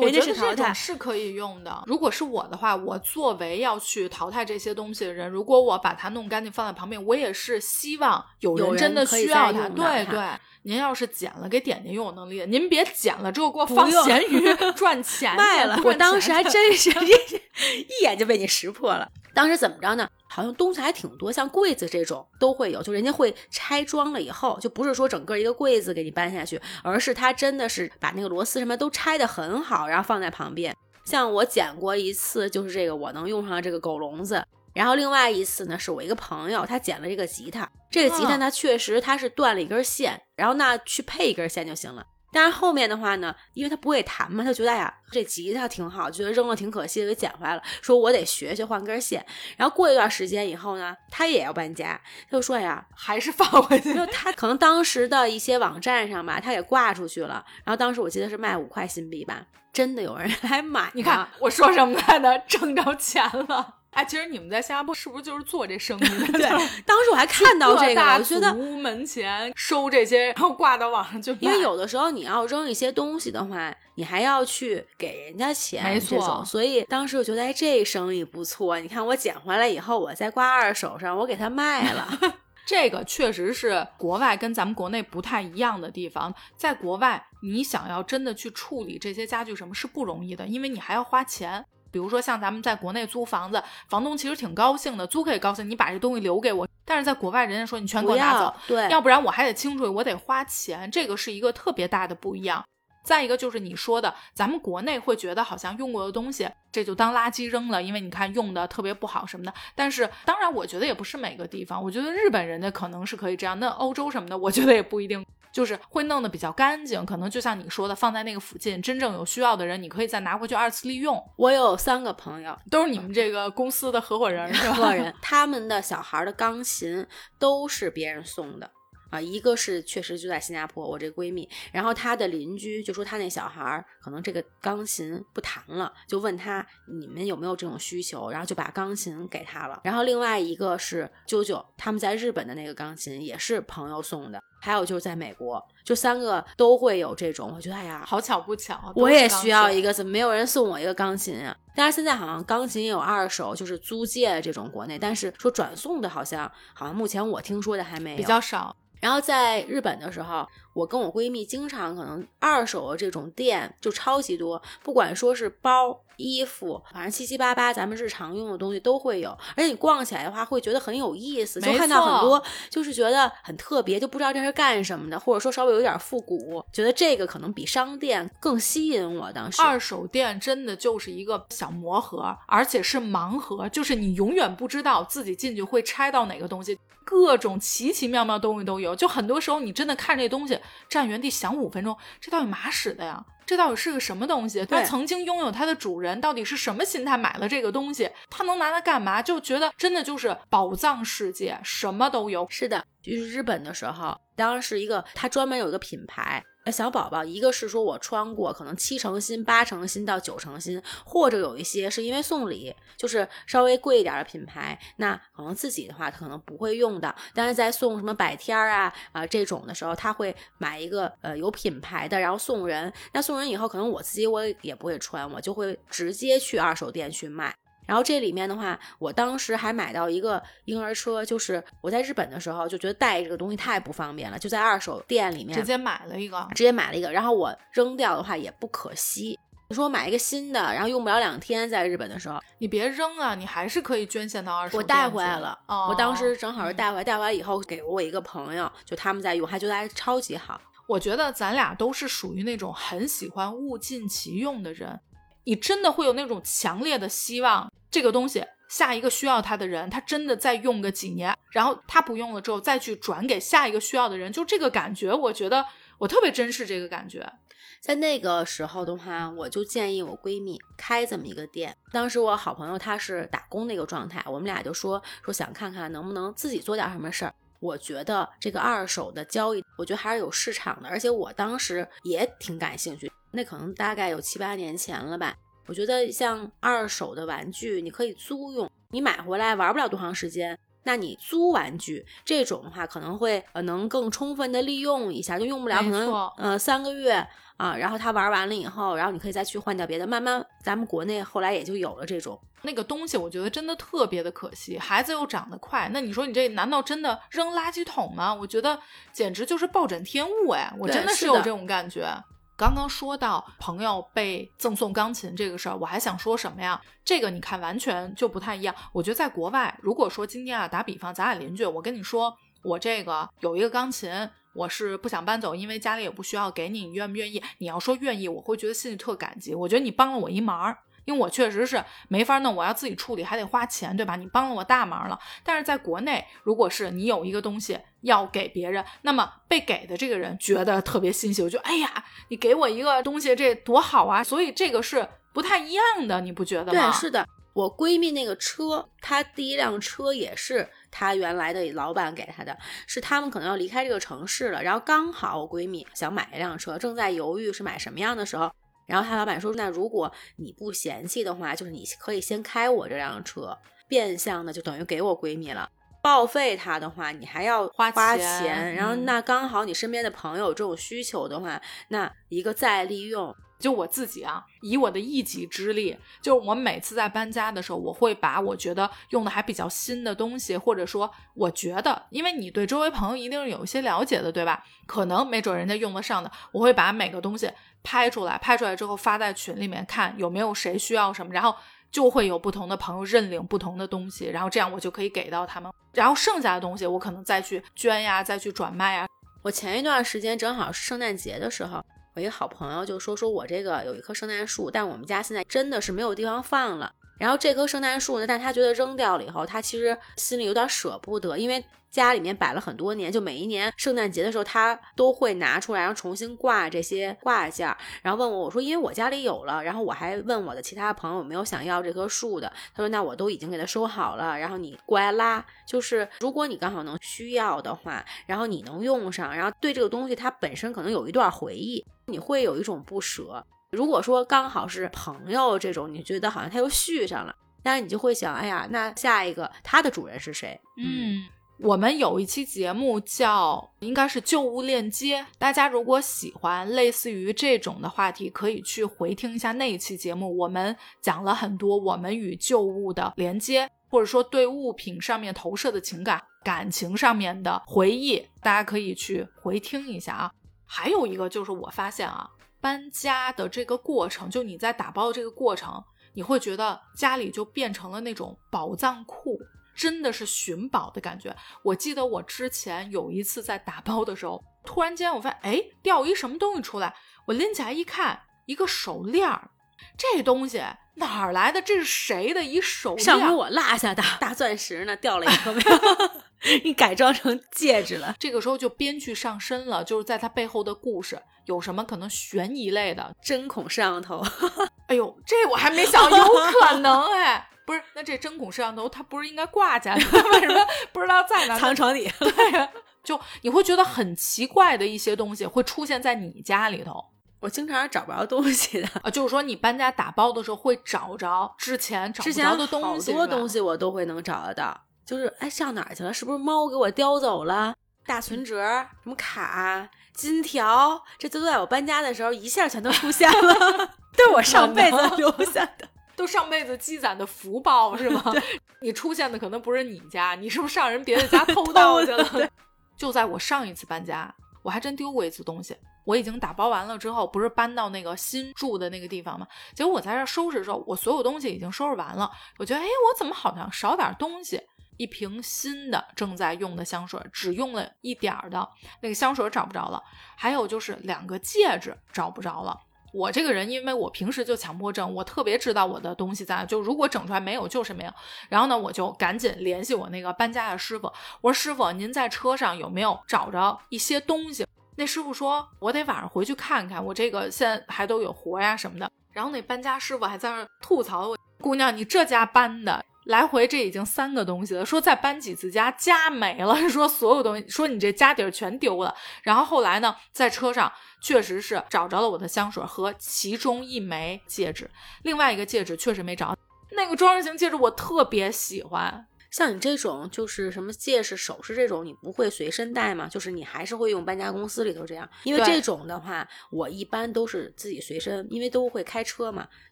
[0.00, 1.84] 我觉得这种是可以用的。
[1.86, 9.68] 如果是我的话，我作为要去淘汰这些东西的人，如果我把它弄干净放在旁边，我也是希望有人真的需要它。
[9.68, 10.28] 对对。
[10.62, 12.44] 您要是捡了给点点用，我能理解。
[12.44, 15.80] 您别捡了之后给我放咸鱼 赚钱卖了。
[15.84, 16.90] 我当时还真是
[18.00, 19.08] 一眼就被你识破了。
[19.32, 20.08] 当时怎么着呢？
[20.28, 30.76] 好像东西还挺多，像柜子这种都会有，就人家会拆装了以后，就不是说整个一个柜子给你搬下去，而是他真的是把那个螺丝什么都拆的很好，然后放在旁边。
[31.04, 34.44] 像我捡过一次，就是这个我能用上这个狗笼子。
[34.80, 37.68] 然后另外一次呢，是我一个朋友，他捡了这个吉他。
[37.90, 42.02] 这个吉他呢，确实它是断了一根线，然后那去配一根线就行了。
[42.32, 47.62] 但是后面的话呢，因为他不会弹嘛，他觉得呀，这吉他挺好，觉得扔了挺可惜的，给捡回来了。
[47.82, 49.22] 说我得学学换根线。
[49.58, 53.92] 然后过一段时间以后呢，他也要搬家，他就说呀，还是放回去。
[53.92, 57.44] 就他可能当时的一些网站上吧，他给挂出去了。
[57.66, 60.90] 然后当时我记得是卖五块新币吧，真的有人来买。
[60.94, 63.79] 你看我说什么来的， 挣着钱了。
[63.90, 66.32] 哎，其实你们在新加坡是不是就是做这生意的？
[66.38, 66.48] 对，
[66.86, 71.32] 当时我还看到这个，我觉得屋门前收这些，然后挂到网上就。
[71.40, 76.44] 因为有的时候你要扔一些东西的话，你还要去给人家钱，没错。
[76.46, 78.78] 所以当时我觉得，哎，这生意不错。
[78.78, 82.08] 你看我捡回来以后，我再挂二手上，我给他卖了。
[82.66, 86.32] 这个确实是国外跟咱们国内不太一样的地方。
[86.56, 91.64] 在国外，你想要真的去处理这些家具，什么是不容易的，因为你还要花钱。
[91.90, 96.68] 比如说像咱们在国内租房子，房东其实挺高兴的，租客也高兴，你把这东西留给我。
[96.84, 102.64] 但是在国外，人家说你全给我拿走，对，要不然我还得清楚，我得花钱，这个是一个特别大的不一样。
[103.02, 109.52] 再一个就是你说的，咱们国内会觉得好像用过的东西，这就当垃圾扔了，因为你看用的特别不好什么的。
[109.74, 117.04] 但是当然，我觉得也不是每个地方，我觉得日本人家可能是可以这样，那欧洲什么的，我觉得也不一定，就是会弄得比较干净。
[117.04, 121.22] 可能就像你说的，放在那个附近，真正有需要的人，你可以再拿回去二次利用。
[121.36, 124.74] 我有三个朋友，都是你们这个公司的合伙人， 是吧？
[124.74, 127.06] 合伙人，他们的小孩的钢琴
[127.38, 128.70] 都是别人送的。
[129.10, 139.80] 啊，一个是确实就在新加坡，我这闺蜜，然后她的邻居就说她那小孩儿可能这个钢琴不弹了，就问她你们有没有这种需求，然后就把钢琴给她了。
[139.84, 147.52] 然后另外一个是啾啾，他们在日本的那个钢琴也是朋友送的，还有就是在美国，就三个都会有这种。
[147.54, 151.56] 我觉得哎呀，好巧不巧，我也需要一个，怎么没有人送我一个钢琴啊？
[151.74, 158.76] 但是现在好像钢琴也有二手，就是租借这种国内，但是说转送的好像好像目前我听说的还没有，比较少。
[159.00, 169.30] 然后在日本的时候，我跟我闺蜜经常可能二手的这种店就超级多，不管说是包、衣服，反正七七八八，咱们日常用的东西都会有。
[169.56, 179.32] 而且你逛起来的话，会觉得很有意思，就看到很多，就是觉得很特别，就不知道这是干什么的，或者说稍微有点复古，觉得这个可能比商店更吸引我。
[179.32, 186.78] 当时二手店真的就是一个小魔盒，而且是盲盒，就是你永远不知道自己进去会拆到哪个东西。
[187.02, 190.56] 各种奇奇妙妙东西都有，就很多时候你真的看这东西
[190.88, 193.24] 站原地想五分钟，这到底嘛使的呀？
[193.50, 194.64] 这到底是个什么东西？
[194.64, 198.08] 它曾经拥有它的主人到底是什么心态买了这个东西？
[198.30, 199.20] 他能拿它干嘛？
[199.20, 202.46] 就觉得真的就是宝藏世界，什么都有。
[202.48, 206.40] 是的，就是日本的时候，当时一个它专门有一个品牌。
[206.70, 222.92] 小宝宝，一个是说我穿过，可能七成新、八成新到九成新，或者有一些是因为送礼，就是稍微贵一点的品牌，那可能自己的话可能不会用的，但是在送什么百天啊啊这种的时候，他会买一个呃有品牌的，然后送人。
[223.12, 227.54] 那送人以后，可能我自己我也不会穿，我就会直接去二手店去卖。
[227.90, 237.10] 然后这里面的话，我当时还买到一个婴儿车，就是我在日本的时候就觉得带这个东西太不方便了，就在二手店里面直接买了一个，直接买了一个。
[237.10, 239.36] 然后我扔掉的话也不可惜。
[239.68, 244.78] 你说我买一个新的，然后用不了两天，在日本的时候，你别扔啊，你还是可以捐献到二手。
[244.78, 250.60] 我带回来了，我当时正好是带回来，带回来以后给我一个朋友，就他们在用，还觉得还超级好。
[250.86, 255.00] 我觉得咱俩都是属于那种很喜欢物尽其用的人，
[255.44, 257.69] 你真的会有那种强烈的希望。
[257.90, 265.66] 这个东西，下一个需要它的人，他真的再用个几年，然后他不用了之后，再去转给下一个需要的人，就这个感觉，我觉得
[265.98, 267.32] 我特别珍视这个感觉。
[267.80, 271.74] 在那个时候的话，我就建议我闺蜜开这么一个店。
[271.90, 277.34] 当时我好朋友他是打工那个状态，我们俩就说说想看看能不能自己做点什么事儿。
[277.58, 283.10] 我觉得这个二手的交易，我觉得还是有市场的，而且我当时也挺感兴趣。
[283.32, 285.34] 那可能大概有七八年前了吧。
[285.70, 297.24] 我觉得像二手的玩具，你可以租用，你买回来玩不了多长时间，那你租玩具这种的话，可能会呃能更充分的利用一下，就用不了可能呃三个月
[297.56, 308.34] 啊，然后他玩完了以后，然后你可以再去换掉别的，慢慢咱们国内后来也就有了这种那个东西，我觉得真的特别的可惜，孩子又长得快，那你说你这难道真的扔垃圾桶吗？
[308.34, 308.76] 我觉得
[309.12, 312.12] 简直就是暴殄天物哎，我真的是有这种感觉。
[312.60, 316.78] 刚刚说到朋友被赠送钢琴这个事儿，我还想说什么呀？
[317.02, 318.74] 这个你看完全就不太一样。
[318.92, 324.10] 我觉得在国外，如果说今天啊，打比方，咱俩邻居，我跟你说，我这个有一个钢琴，
[324.52, 327.42] 我是不想搬走，因为家里也不需要给你，你愿不愿意？
[327.56, 329.54] 你要说愿意，我会觉得心里特感激。
[329.54, 330.76] 我觉得你帮了我一忙。
[331.04, 334.16] 因为我确实是没法弄，我要自己处理，还得花钱，对吧？
[334.16, 335.18] 你帮了我大忙了。
[335.42, 344.22] 但是在国内，如果是你有一个东西要给别人，那么被给的这个人觉得特别欣喜，我就哎呀，你给我一个东西，这多好啊！
[344.22, 346.90] 所以这个是不太一样的，你不觉得吗？
[346.90, 347.26] 对，是的。
[347.52, 358.50] 我闺蜜那个车，她第一辆车也是她原来的老板给她的，是他们可能要离开这个城市了，然后刚好我闺蜜想买一辆车，正在犹豫是买什么样的时候。
[358.90, 363.56] 然后他老板说：“那如果你不嫌弃的话，就是你可以先开我这辆车，
[363.88, 365.70] 变相的就等于给我闺蜜了。
[366.02, 368.74] 报废它的话，你还要花花钱。
[368.74, 384.64] 然后那刚好你身边的朋友有这种需求的话，那一个再利用。”就我自己啊，以我的一己之力，就我每次在搬家的时候，我会把我觉得用的还比较新的东西，或者说我觉得，因为你对周围朋友一定是有一些了解的，对吧？
[384.86, 391.54] 可能没准人家用得上的，我会把每个东西拍出来，拍出来之后发在群里面看有没有谁需要什么，然后
[391.90, 399.06] 就会有不同的朋友认领不同的东西，然后这样我就可以给到他们，然后剩下的东西我可能再去捐呀，再去转卖啊。
[399.42, 406.92] 我前一段时间正好是圣诞节的时候，我一个好朋友就说说我这个有一棵圣诞树，但我们家现在真的是没有地方放了。
[407.20, 411.64] 然后这棵圣诞树呢，但他觉得扔掉了以后，他其实心里有点舍不得，因为。
[411.90, 417.76] 家里面摆了很多年，就每一年圣诞节的时候，他都会拿出来，然后重新挂这些挂件儿。
[418.00, 422.46] 然后问我，我说因为我家里有了，然后我还问我的其他朋友有没有想要这棵树的。
[422.72, 425.44] 他说那我都已经给他收好了，然后你过来拉。
[425.66, 433.44] 就是如果你刚好能需要的话，然后你能用上，然后对这个东西它本身可能有一段回忆，你会有一种不舍。
[433.70, 440.60] 如果说刚好是朋友这种，你觉得好像他又续上了，但是你就会想，哎呀，那下一个它的主人是谁？
[440.76, 441.24] 嗯。
[441.62, 450.34] 我们有一期节目叫应该是旧物链接，大家如果喜欢类似于这种的话题，可以去回听一下那一期节目。
[450.38, 460.32] 我们讲了很多我们与旧物的连接，或者说对物品上面投射的情感、感情上面的回忆，大家可以去回听一下啊。
[460.64, 462.26] 还有一个就是我发现啊，
[462.60, 465.82] 搬家的这个过程，就你在打包的这个过程，
[466.14, 469.38] 你会觉得家里就变成了那种宝藏库。
[469.72, 471.34] 真的是寻宝的感觉。
[471.62, 476.94] 我记得我之前有一次在打包的时候，突然间我发现，哎，掉一什么东西出来。
[477.26, 479.50] 我拎起来一看，一个手链儿。
[479.96, 480.62] 这东西
[480.96, 481.62] 哪儿来的？
[481.62, 483.02] 这是谁的一手链？
[483.02, 485.54] 上回我落下的大钻石呢，掉了一颗，
[486.64, 488.14] 你改装成戒指了。
[488.18, 494.22] 这个时候就编剧上身了，就是在他背后的故事有什么可能悬疑类的针孔摄像头。
[494.88, 496.24] 哎呦，这我还没想，有
[496.60, 497.46] 可能哎。
[497.66, 500.02] 不是，那这针孔摄像头它不是应该挂起来吗？
[500.32, 501.56] 为什么不知道在哪？
[501.56, 502.10] 藏床底。
[502.18, 502.68] 对呀，
[503.04, 507.04] 就你会觉得很奇怪的一些东西会出现在你家里头。
[507.38, 513.12] 我经常找不着东西的啊，就是说你搬家打包的时候会找着之前找不着的东西。
[513.12, 514.78] 好多东西我都会能找得到。
[515.10, 516.14] 就是哎，上哪儿去了？
[516.14, 517.74] 是不是猫给我叼走了？
[518.06, 518.62] 大存折、
[519.02, 523.54] 什么卡、金条，这都在我搬家的时候一下全都出现了，
[524.16, 525.88] 都是我上辈子留下的。
[526.14, 528.22] 都上辈子积攒的福报是吗？
[528.80, 532.48] 你出现的可能不是你家，你是不是上人别的家偷盗去了？
[532.96, 535.76] 就在我上一次搬家，我还真丢过一次东西。
[536.06, 539.46] 我已经打包完了之后，不是搬到那个新住的那个地方吗？
[539.74, 542.30] 结果我在这收拾的时候，我所有东西已经收拾完了。
[542.58, 544.60] 我觉得，哎，我怎么好像少点东西？
[545.00, 548.68] 一瓶新的正在用的香水，只用了一点儿的
[549.00, 550.02] 那个香水找不着了。
[550.36, 552.78] 还有就是两个戒指找不着了。
[553.14, 558.12] 我这个人，因为我平时就强迫症，我特别知道我的东西在，就如果整出来没有就是没有。
[558.50, 561.10] 然后呢，我就赶紧联系我那个搬家的师傅，
[561.40, 564.66] 我说师傅，您在车上有没有找着一些东西？
[564.96, 569.10] 那师傅说，我得晚上回去看看，我这个现在还都有活呀什么的。
[569.32, 573.02] 然后那搬家师傅还在那吐槽我，姑娘，你这家搬的。
[573.24, 579.14] 来回这已经三个东西了，说再搬几次家家没了， 说所有东西，说你这家底儿全丢了。
[579.42, 584.90] 然后后来呢，在车上确实是找着了我的香水和其中一枚戒指，
[585.22, 586.56] 另外一个戒指确实没找。
[586.92, 589.26] 那个装饰型戒指我特别喜欢。
[589.50, 593.28] 像你这种就是什么戒指、首饰这种，你不会随身带吗？
[593.28, 595.28] 就是你还是会用搬家公司里头这样？
[595.44, 599.68] 因为这种的话，我一般都是自己随身，因为都会开车嘛。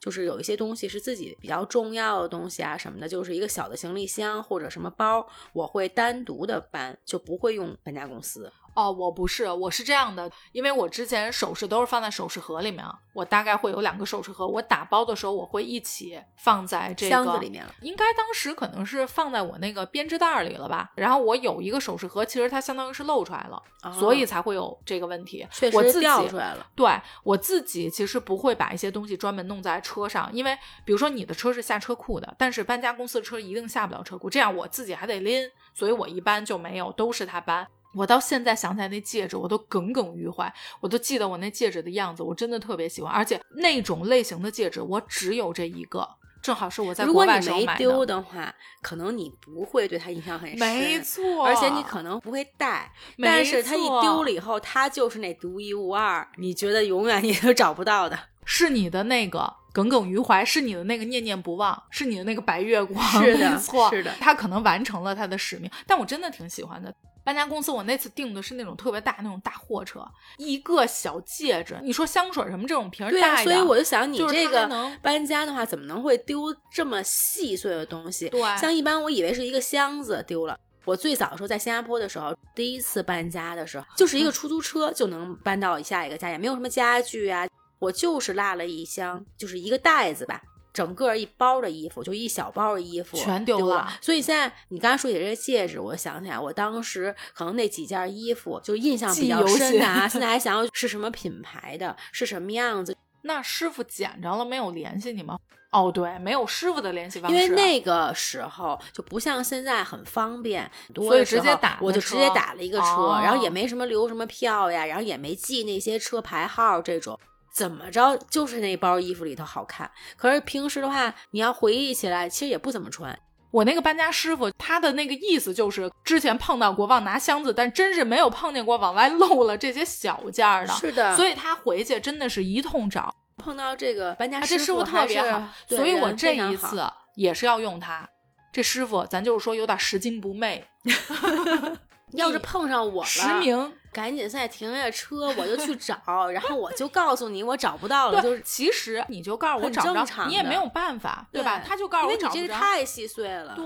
[0.01, 8.51] 就是有一些东西是自己比较重要的东西啊什么的，就是一个小的行李箱或者什么包，我会单独的搬，就不会用搬家公司。
[8.79, 17.75] 哦，我不是，我是这样的，因为我之前首饰都是放在首饰盒里面，我大概会有两个首饰盒，我打包的时候我会一起放在这个箱子里面了。
[17.81, 20.93] 应该当时可能是放在我那个编织袋里了吧。
[20.95, 23.61] 然后我有一个首饰盒，其实它相当于是露出来了，
[23.99, 25.45] 所以才会有这个问题。
[25.51, 26.65] 确实掉出来了。
[26.77, 26.89] 对
[27.25, 37.67] 我自己其实不会把一些东西专门弄在车上，因为比如说你的车是下车库的，但是搬家公司的车一定下不了车库，这样我自己还得拎，所以我一般就没有，都是他搬。
[37.99, 40.53] 我到现在想起来那戒指，我都耿耿于怀。
[40.79, 43.13] 我都记得我那戒指的样子，我真的特别喜欢。
[43.13, 46.09] 而且那种类型的戒指，我只有这一个，
[46.41, 47.85] 正好是我在国外时候买的。
[47.85, 50.59] 如果你没丢的话，可能你不会对它印象很深。
[50.59, 52.93] 没错，而且你可能不会戴。
[53.21, 63.05] 但是它一丢了以后，它就是那独一无二，你觉得永远你都找不到的， 是你的那个耿耿于怀，是你的那个念念不忘，是你的那个白月光。
[63.05, 65.69] 是的，没错，是的，它可能完成了它的使命。
[65.87, 66.95] 但我真的挺喜欢的。
[67.29, 70.03] 搬家公司，我那次订的是那种特别大那种大货车，
[70.39, 78.31] 一个小戒指，你说香水什么这种瓶儿大所以我就想你这个能搬家的话，怎么能会丢这么细碎的东西？
[78.31, 80.59] 对，像一般我以为是一个箱子丢了。
[80.87, 87.47] 我最早的时候在新加坡的时候，第一次搬家的时候，就是一个出租车就能搬到下一个家，也没有什么家具啊，
[87.79, 90.41] 我就是落了一箱，就是一个袋子吧。
[90.79, 93.93] 整个一包的衣服，就一小包的衣服全丢了。
[94.01, 102.97] 所以现在你刚才说起这个戒指，我想起来，我当时可能那几件衣服就印象比较深的啊， 现在还想要是什么品牌的，是什么样子。
[103.23, 105.37] 那师傅捡着了没有联系你吗？
[105.73, 117.19] 哦，对，没有师傅的联系方式，因为那个时候就不像现在很方便，所以直接打我就直接打了一个车，哦然后也没什么留什么票呀，然后也没记那些车牌号这种。
[117.53, 119.91] 怎么着，就是那包衣服里头好看。
[120.17, 123.19] 可是平时的话，你要回忆起来，其实也不怎么穿。
[123.51, 130.73] 我那个搬家师傅，他的那个意思就是之前碰到过忘拿箱子，但真是没有碰见过往外漏了这些小件儿的。
[130.75, 138.07] 是的，所以他回去真的是一通找，碰到这个搬家啊，这师师傅特别好，所以我这一次也是要用他。
[138.53, 140.67] 这师傅，咱就是说有点拾金不昧，
[142.13, 143.73] 要是碰上我了，实名。
[143.93, 151.63] 赶紧现在停下车，我就去 找，然后我就告诉你我找不到了，就是其实你就告诉我很找不着，正常你也没有办法，对吧？
[151.67, 152.55] 他就告诉因为你这我找不着。
[152.55, 153.55] 个太细碎了。
[153.57, 153.65] 对，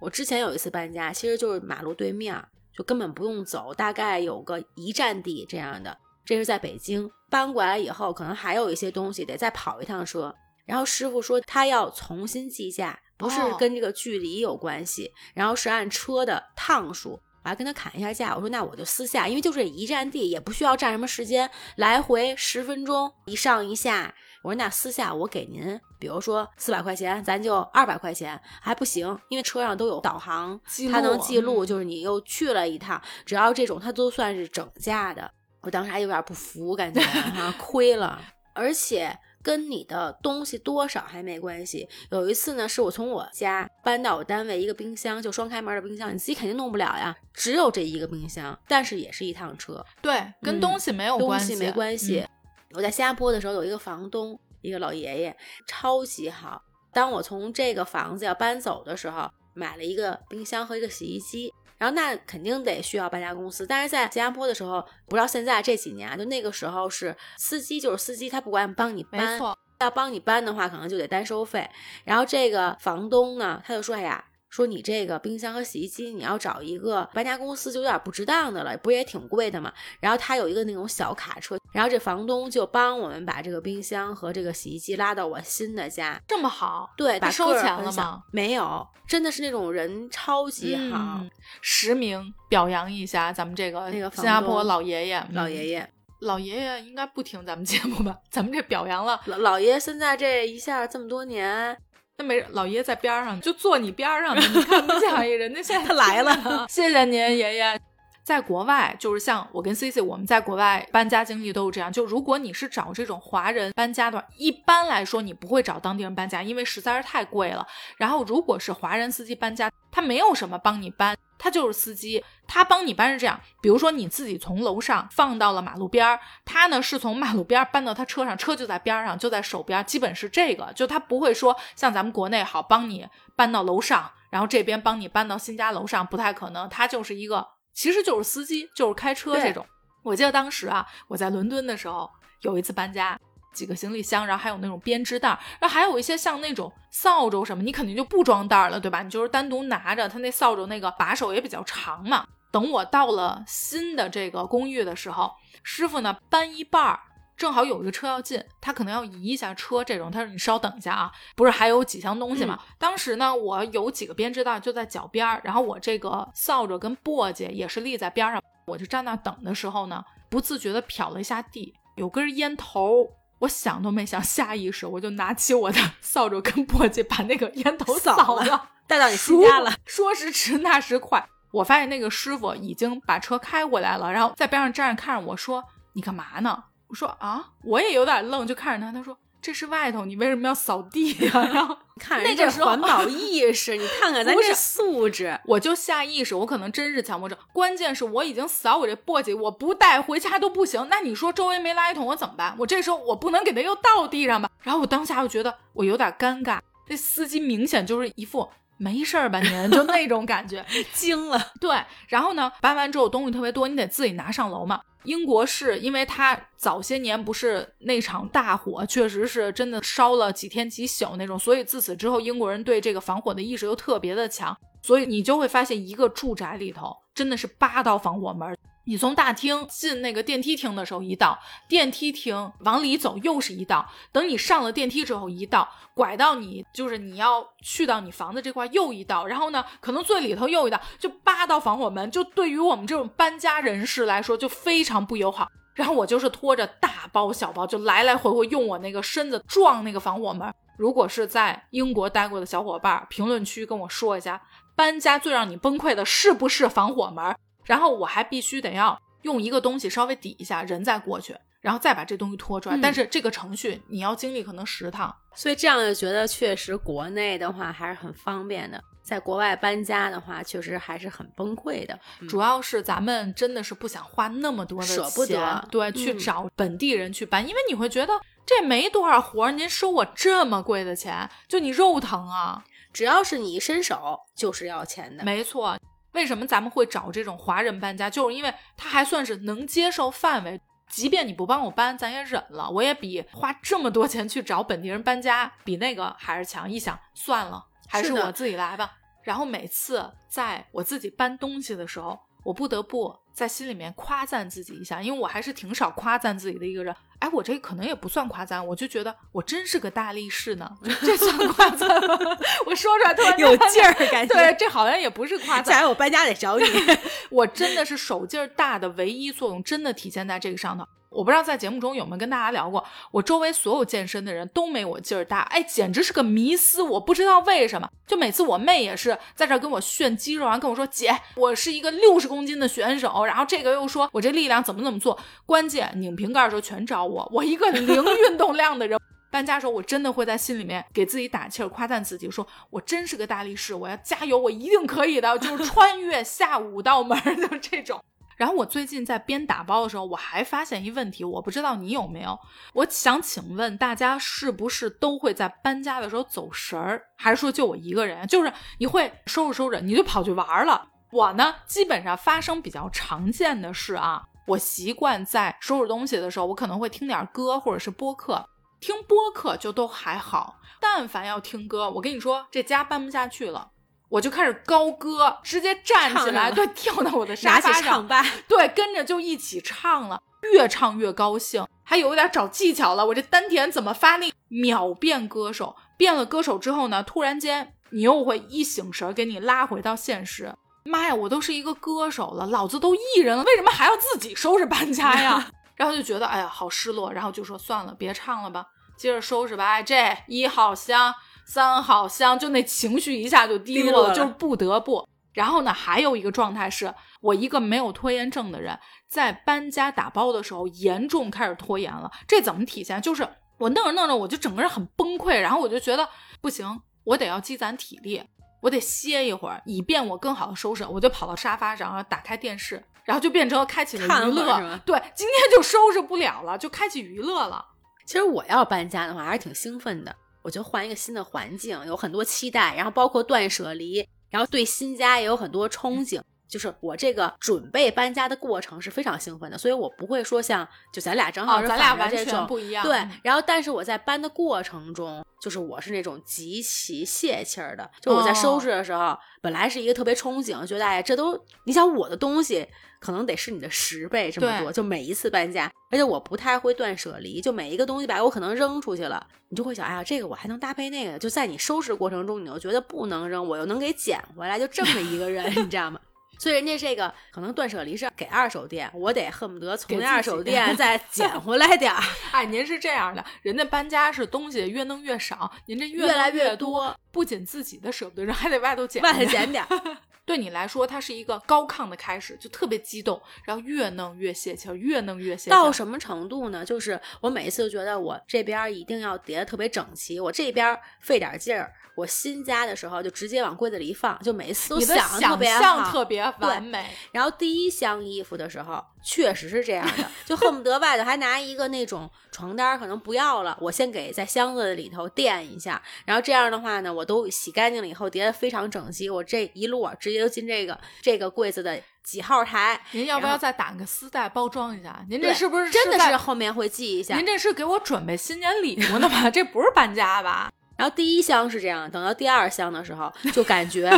[0.00, 2.42] 我之前有一次搬家，其实就是马路对面，
[2.76, 5.96] 就根本不用走，大概有个一站地这样的。
[6.24, 10.34] 这是在北京搬过来以后，可能还有一些东西得再跑一趟车。
[10.64, 17.20] 然后师傅说他要重新计价，不是哦跟这个距离有关系，然后是按车的趟数。
[17.46, 24.12] 我还跟他砍一下价，我说那我就私下，因为就这一站地，也不需要占什么时间，来回十分钟一上一下。
[24.42, 35.30] 我说那私下我给您，比如说四百块钱，咱就二百块钱，还不行，因为车上都有导航，记它能记录，嗯就是你又去了一趟，只要这种它都算是整价的。
[35.60, 38.20] 我当时还有点不服，感觉哈 亏了，
[38.54, 39.16] 而且。
[39.46, 41.88] 跟你的东西多少还没关系。
[42.10, 49.86] 有一次呢，是我从我家搬到我单位一个冰箱，就双开门的冰箱，你自己肯定弄不了呀，只有这一个冰箱，但是也是一趟车。
[50.02, 52.18] 对，跟嗯东西没有关系，东西没关系。
[52.18, 52.28] 嗯
[52.74, 55.36] 我在新加坡的时候有一个房东，一个老爷爷，
[55.68, 56.60] 超级好。
[56.92, 63.66] 当我从这个房子要搬走的时候，买了一个冰箱和一个洗衣机，然后那肯定得需要搬家公司。
[63.66, 69.38] 但是在新加坡的时候，不知道现在这几年啊，就那个时候是司机就是司机，他不管帮你搬，
[69.80, 71.68] 要帮你搬的话，可能就得单收费。
[72.04, 86.20] 然后这个房东呢，他就说：“哎呀，说你这个冰箱和洗衣机，你要找一个搬家公司就有点不值当的了，不也挺贵的嘛？”然后他有一个那种小卡车，然后这房东就帮我们把这个冰箱和这个洗衣机拉到我新的家。
[86.26, 88.22] 这么好，对，收钱了吗？
[88.32, 91.30] 没有，真的是那种人超级好，嗯
[91.60, 95.90] 实名表扬一下咱们这个那个新加坡老爷爷，嗯老爷爷。
[96.20, 98.16] 老爷爷应该不听咱们节目吧？
[98.32, 101.76] 咱们这表扬了，老老爷现在这一下这么多年，
[102.18, 107.80] 那没老爷爷在边儿上，就坐你边儿上呢，你看不见 人家现在他来了 谢谢您爷爷。
[108.24, 111.92] 在国外，就是像我跟 C C，我们在国外搬家经历都是这样。
[111.92, 117.64] 就如果你是找这种华人搬家的话，一般来说你不会找当地人搬家，因为实在是太贵了。
[117.98, 139.66] 然后如果是华人司机搬家，他没有什么帮你搬，他就是司机，他帮你搬是这样，比如说你自己从楼上放到了马路边儿，他呢是从马路边儿搬到他车上，车就在边儿上，就在手边儿，基本是这个，就他不会说像咱们国内好帮你搬到楼上，然后这边帮你搬到新家楼上，不太可能，他就是一个，其实就是司机，就是开车这种。
[140.02, 142.08] 我记得当时啊，我在伦敦的时候
[142.42, 143.18] 有一次搬家。
[143.56, 149.02] 几个行李箱，然后还有那种编织袋儿，然后还有一些像那种扫帚什么，你肯定就不装袋儿了，对吧？
[149.02, 152.26] 你就是单独拿着，它那扫帚那个把手也比较长嘛。
[152.52, 157.00] 等我到了新的这个公寓的时候，师傅呢搬一半儿，
[157.36, 162.58] 正好有一个车要进，他可能要移一下车，这种他说你稍等一下啊，不是还有几箱东西吗？
[162.78, 173.06] 当时呢，我有几个编织袋就在脚边儿，然后我这个扫帚跟簸箕也是立在边上，我就站那等的时候呢，不自觉的瞟了一下地，有根烟头。
[173.46, 178.70] 我想都没想，下意识我就拿起我的 扫帚跟簸箕，把那个烟头扫了。
[178.88, 179.72] 带到你新家了。
[179.86, 185.62] 说时迟，那时快，我发现那个师傅已经把车开过来了，然后在边上站着看着我说
[185.94, 189.16] ：“你干嘛呢？”我说：“啊。”我也有点愣，就看着他，他说
[189.46, 195.38] ：“这是外头，你为什么要扫地呀、 然后看人这那个时候环保意识，你看看咱这素质。
[195.44, 197.38] 我就下意识，我可能真是强迫症。
[197.52, 200.88] 关键是我已经扫我这簸箕，我不带回家都不行。
[200.90, 202.56] 那你说周围没垃圾桶，我怎么办？
[202.58, 204.50] 我这时候我不能给它又倒地上吧？
[204.62, 206.58] 然后我当下我觉得我有点尴尬。
[206.88, 210.64] 这司机明显就是一副没事儿吧您，就那种感觉。
[210.92, 211.76] 惊了，对，
[212.08, 214.80] 然后呢，搬完之后东西特别多，你得自己拿上楼嘛。
[215.04, 228.56] 英国是因为它早些年不是那场大火，确实是真的烧了几天几宿那种，所以自此之后，英国人对这个防火的意识又特别的强，所以你就会发现一个住宅里头真的是八道防火门。
[228.86, 231.36] 你从大厅进那个电梯厅的时候一道，
[231.68, 245.48] 电梯厅往里走又是一道，等你上了电梯之后一道，拐到你就是你要去到你房子这块又一道，然后呢，可能最里头又一道，就八道防火门，就对于我们这种搬家人士来说就非常不友好。
[245.74, 250.50] 然后我就是拖着大包小包，就来来回回用我那个身子撞那个防火门。
[250.78, 254.40] 如果是在英国待过的小伙伴，评论区跟我说一下，
[254.76, 257.34] 搬家最让你崩溃的是不是防火门？
[257.66, 262.78] 然后我还必须得要用一个东西稍微抵一下，人再过去，然后再把这东西拖出来。
[262.80, 271.98] 但是这个程序你要经历可能十趟，所以这样就觉得确实国内的话还是很方便的，在国外搬家的话确实还是很崩溃的。
[272.28, 278.12] 主要是咱们真的是不想花那么多的舍不得，对，去找本地人去搬，因为你会觉得
[278.44, 282.64] 这没多少活，您收我这么贵的钱，就你肉疼啊！
[282.92, 285.76] 只要是你一伸手就是要钱的，没错。
[286.16, 288.10] 为什么咱们会找这种华人搬家？
[288.10, 292.68] 就是因为他还算是能接受范围，即便你不帮我搬，咱也忍了。
[292.70, 296.68] 我也比花这么多钱去找本地人搬家，比那个还是强。
[296.68, 298.94] 一想，算了，还是我自己来吧。
[299.22, 306.94] 然后每次在我自己搬东西的时候，我不得不在心里面夸赞自己一下，因为我还是挺少夸赞自己的一个人。
[307.18, 310.70] 哎，我这可能也不算夸赞，我就觉得我真是个大力士呢，
[311.00, 312.16] 这算夸赞吗？
[312.66, 315.74] 我说出来突然有劲儿，感觉对，这好像也不是夸赞。
[315.74, 316.64] 下来我搬家得找你，
[317.30, 320.84] 我真的是手劲儿大的唯一作用，真的体现在这个上头。
[321.16, 326.82] 我不知道在节目中有没有跟大家聊过，我周围所有健身的人都没我劲儿大，哎，简直是个迷思。
[326.82, 339.00] 我不知道为什么，就每次我妹也是在这儿跟我炫肌肉，然后跟我说：“姐，我是一个六十公斤的选手。”然后这个又说我这力量怎么怎么做，关键拧瓶盖的时候全找我，我一个零运动量的人。
[339.28, 348.02] 搬家时候，我真的会在心里面给自己打气儿，夸赞自己，说我真是个大力士，我要加油，我一定可以的，就是穿越下五道门，就这种。
[348.36, 352.38] 然后我最近在边打包的时候，我还发现一问题，我不知道你有没有。
[352.74, 358.26] 我想请问大家，是不是都会在搬家的时候走神儿，还是说就我一个人？
[358.26, 360.88] 就是你会收拾收拾，你就跑去玩了。
[361.10, 368.44] 我呢，基本上发生比较常见的事啊，我习惯在收拾东西的时候，我可能会听点歌或者是播客。
[368.78, 373.70] 听播客就都还好，但凡要听歌，我跟你说，这家搬不下去了。
[374.08, 378.06] 我就开始高歌，直接站起来，对，跳到我的沙发上，
[378.46, 383.04] 对，跟着就一起唱了，越唱越高兴，还有一点找技巧了。
[383.04, 384.32] 我这丹田怎么发力？
[384.48, 390.54] 秒变歌手，变了歌手之后呢，突然间你又会一醒神，给你拉回到现实。
[390.84, 395.50] 妈呀，我都是一个歌手了，老子都艺人了，为什么还要自己收拾搬家呀？
[395.74, 398.64] 然后就觉得哎呀，好失落，然后就说算了，别唱了吧，
[398.96, 399.66] 接着收拾吧。
[399.66, 401.12] 哎，这一号箱。
[401.46, 405.08] 三好香，就那情绪一下就低落了，就是不得不。
[405.32, 412.10] 然后呢，还有一个状态是，我一个没有拖延症的人，在搬家打包的时候严重开始拖延了。
[412.26, 413.00] 这怎么体现？
[413.00, 413.28] 就是
[413.58, 416.08] 我弄着弄着，我就整个人很崩溃，然后我就觉得
[416.40, 418.22] 不行，我得要积攒体力，
[418.62, 420.84] 我得歇一会儿，以便我更好的收拾。
[420.84, 424.80] 我就跑到沙发上，然后打开电视，然后就变成开启了娱乐。
[424.86, 427.64] 对，今天就收拾不了了，就开启娱乐了。
[428.06, 430.16] 其实我要搬家的话，还是挺兴奋的。
[430.46, 436.22] 我就换一个新的环境，有很多期待，然后包括断舍离，然后对新家也有很多憧憬。
[436.48, 442.84] 就是我这个准备搬家的过程是非常兴奋的，所以我不会说像就咱俩正好是咱俩完全不一样。
[442.84, 447.90] 对，然后但是我在搬的过程中，就是我是那种极其泄气儿的。
[448.00, 452.66] 就我在收拾的时候，本来是一个特别憧憬，觉得哎，这都你想我的东西。
[452.98, 466.00] 可能得是你的十倍这么多，就每一次搬家，而且我不太会断舍离，就每一个东西吧，我可能扔出去了，你就会想，哎呀，这个我还能搭配那个，就在你收拾过程中，你又觉得不能扔，我又能给捡回来，就这么一个人，你知道吗？
[466.38, 472.02] 所以人家这个可能断舍离是给二手店，我得恨不得从那二手店再 捡回来点儿。
[472.32, 479.68] 哎，您是这样的，人家搬家是东西越弄越少，您这越来越多，不仅自己的舍不得扔，还得外头捡，外头捡点儿。
[480.26, 485.48] 对你来说，它是一个高亢的开始，就特别激动，然后越弄越泄气，越弄越泄。
[485.48, 486.64] 到什么程度呢？
[486.64, 491.72] 就是我每一次都觉得我这边一定要叠的特别整齐，我这边费点劲儿。
[491.96, 496.90] 我新家的时候就直接往柜子里一放，就每一次都想特别好，特别完美。
[497.10, 505.82] 然后第一箱衣服的时候，确实是这样的，就恨不得外头还拿一个那种床单，可能不要了，我先给在箱子里头垫一下。
[506.04, 512.78] 然后这样的话呢，我都洗干净了以后叠的非常整齐，我这一摞直接就进这个这个柜子的几号台。
[512.92, 515.02] 您要不要再打个丝带包装一下？
[515.08, 517.16] 您这是不是真的是后面会记一下？
[517.16, 519.30] 您这是给我准备新年礼物呢吧？
[519.30, 520.50] 这不是搬家吧？
[520.76, 523.88] 然后第一箱是这样，等到第二箱的时候， 就感觉，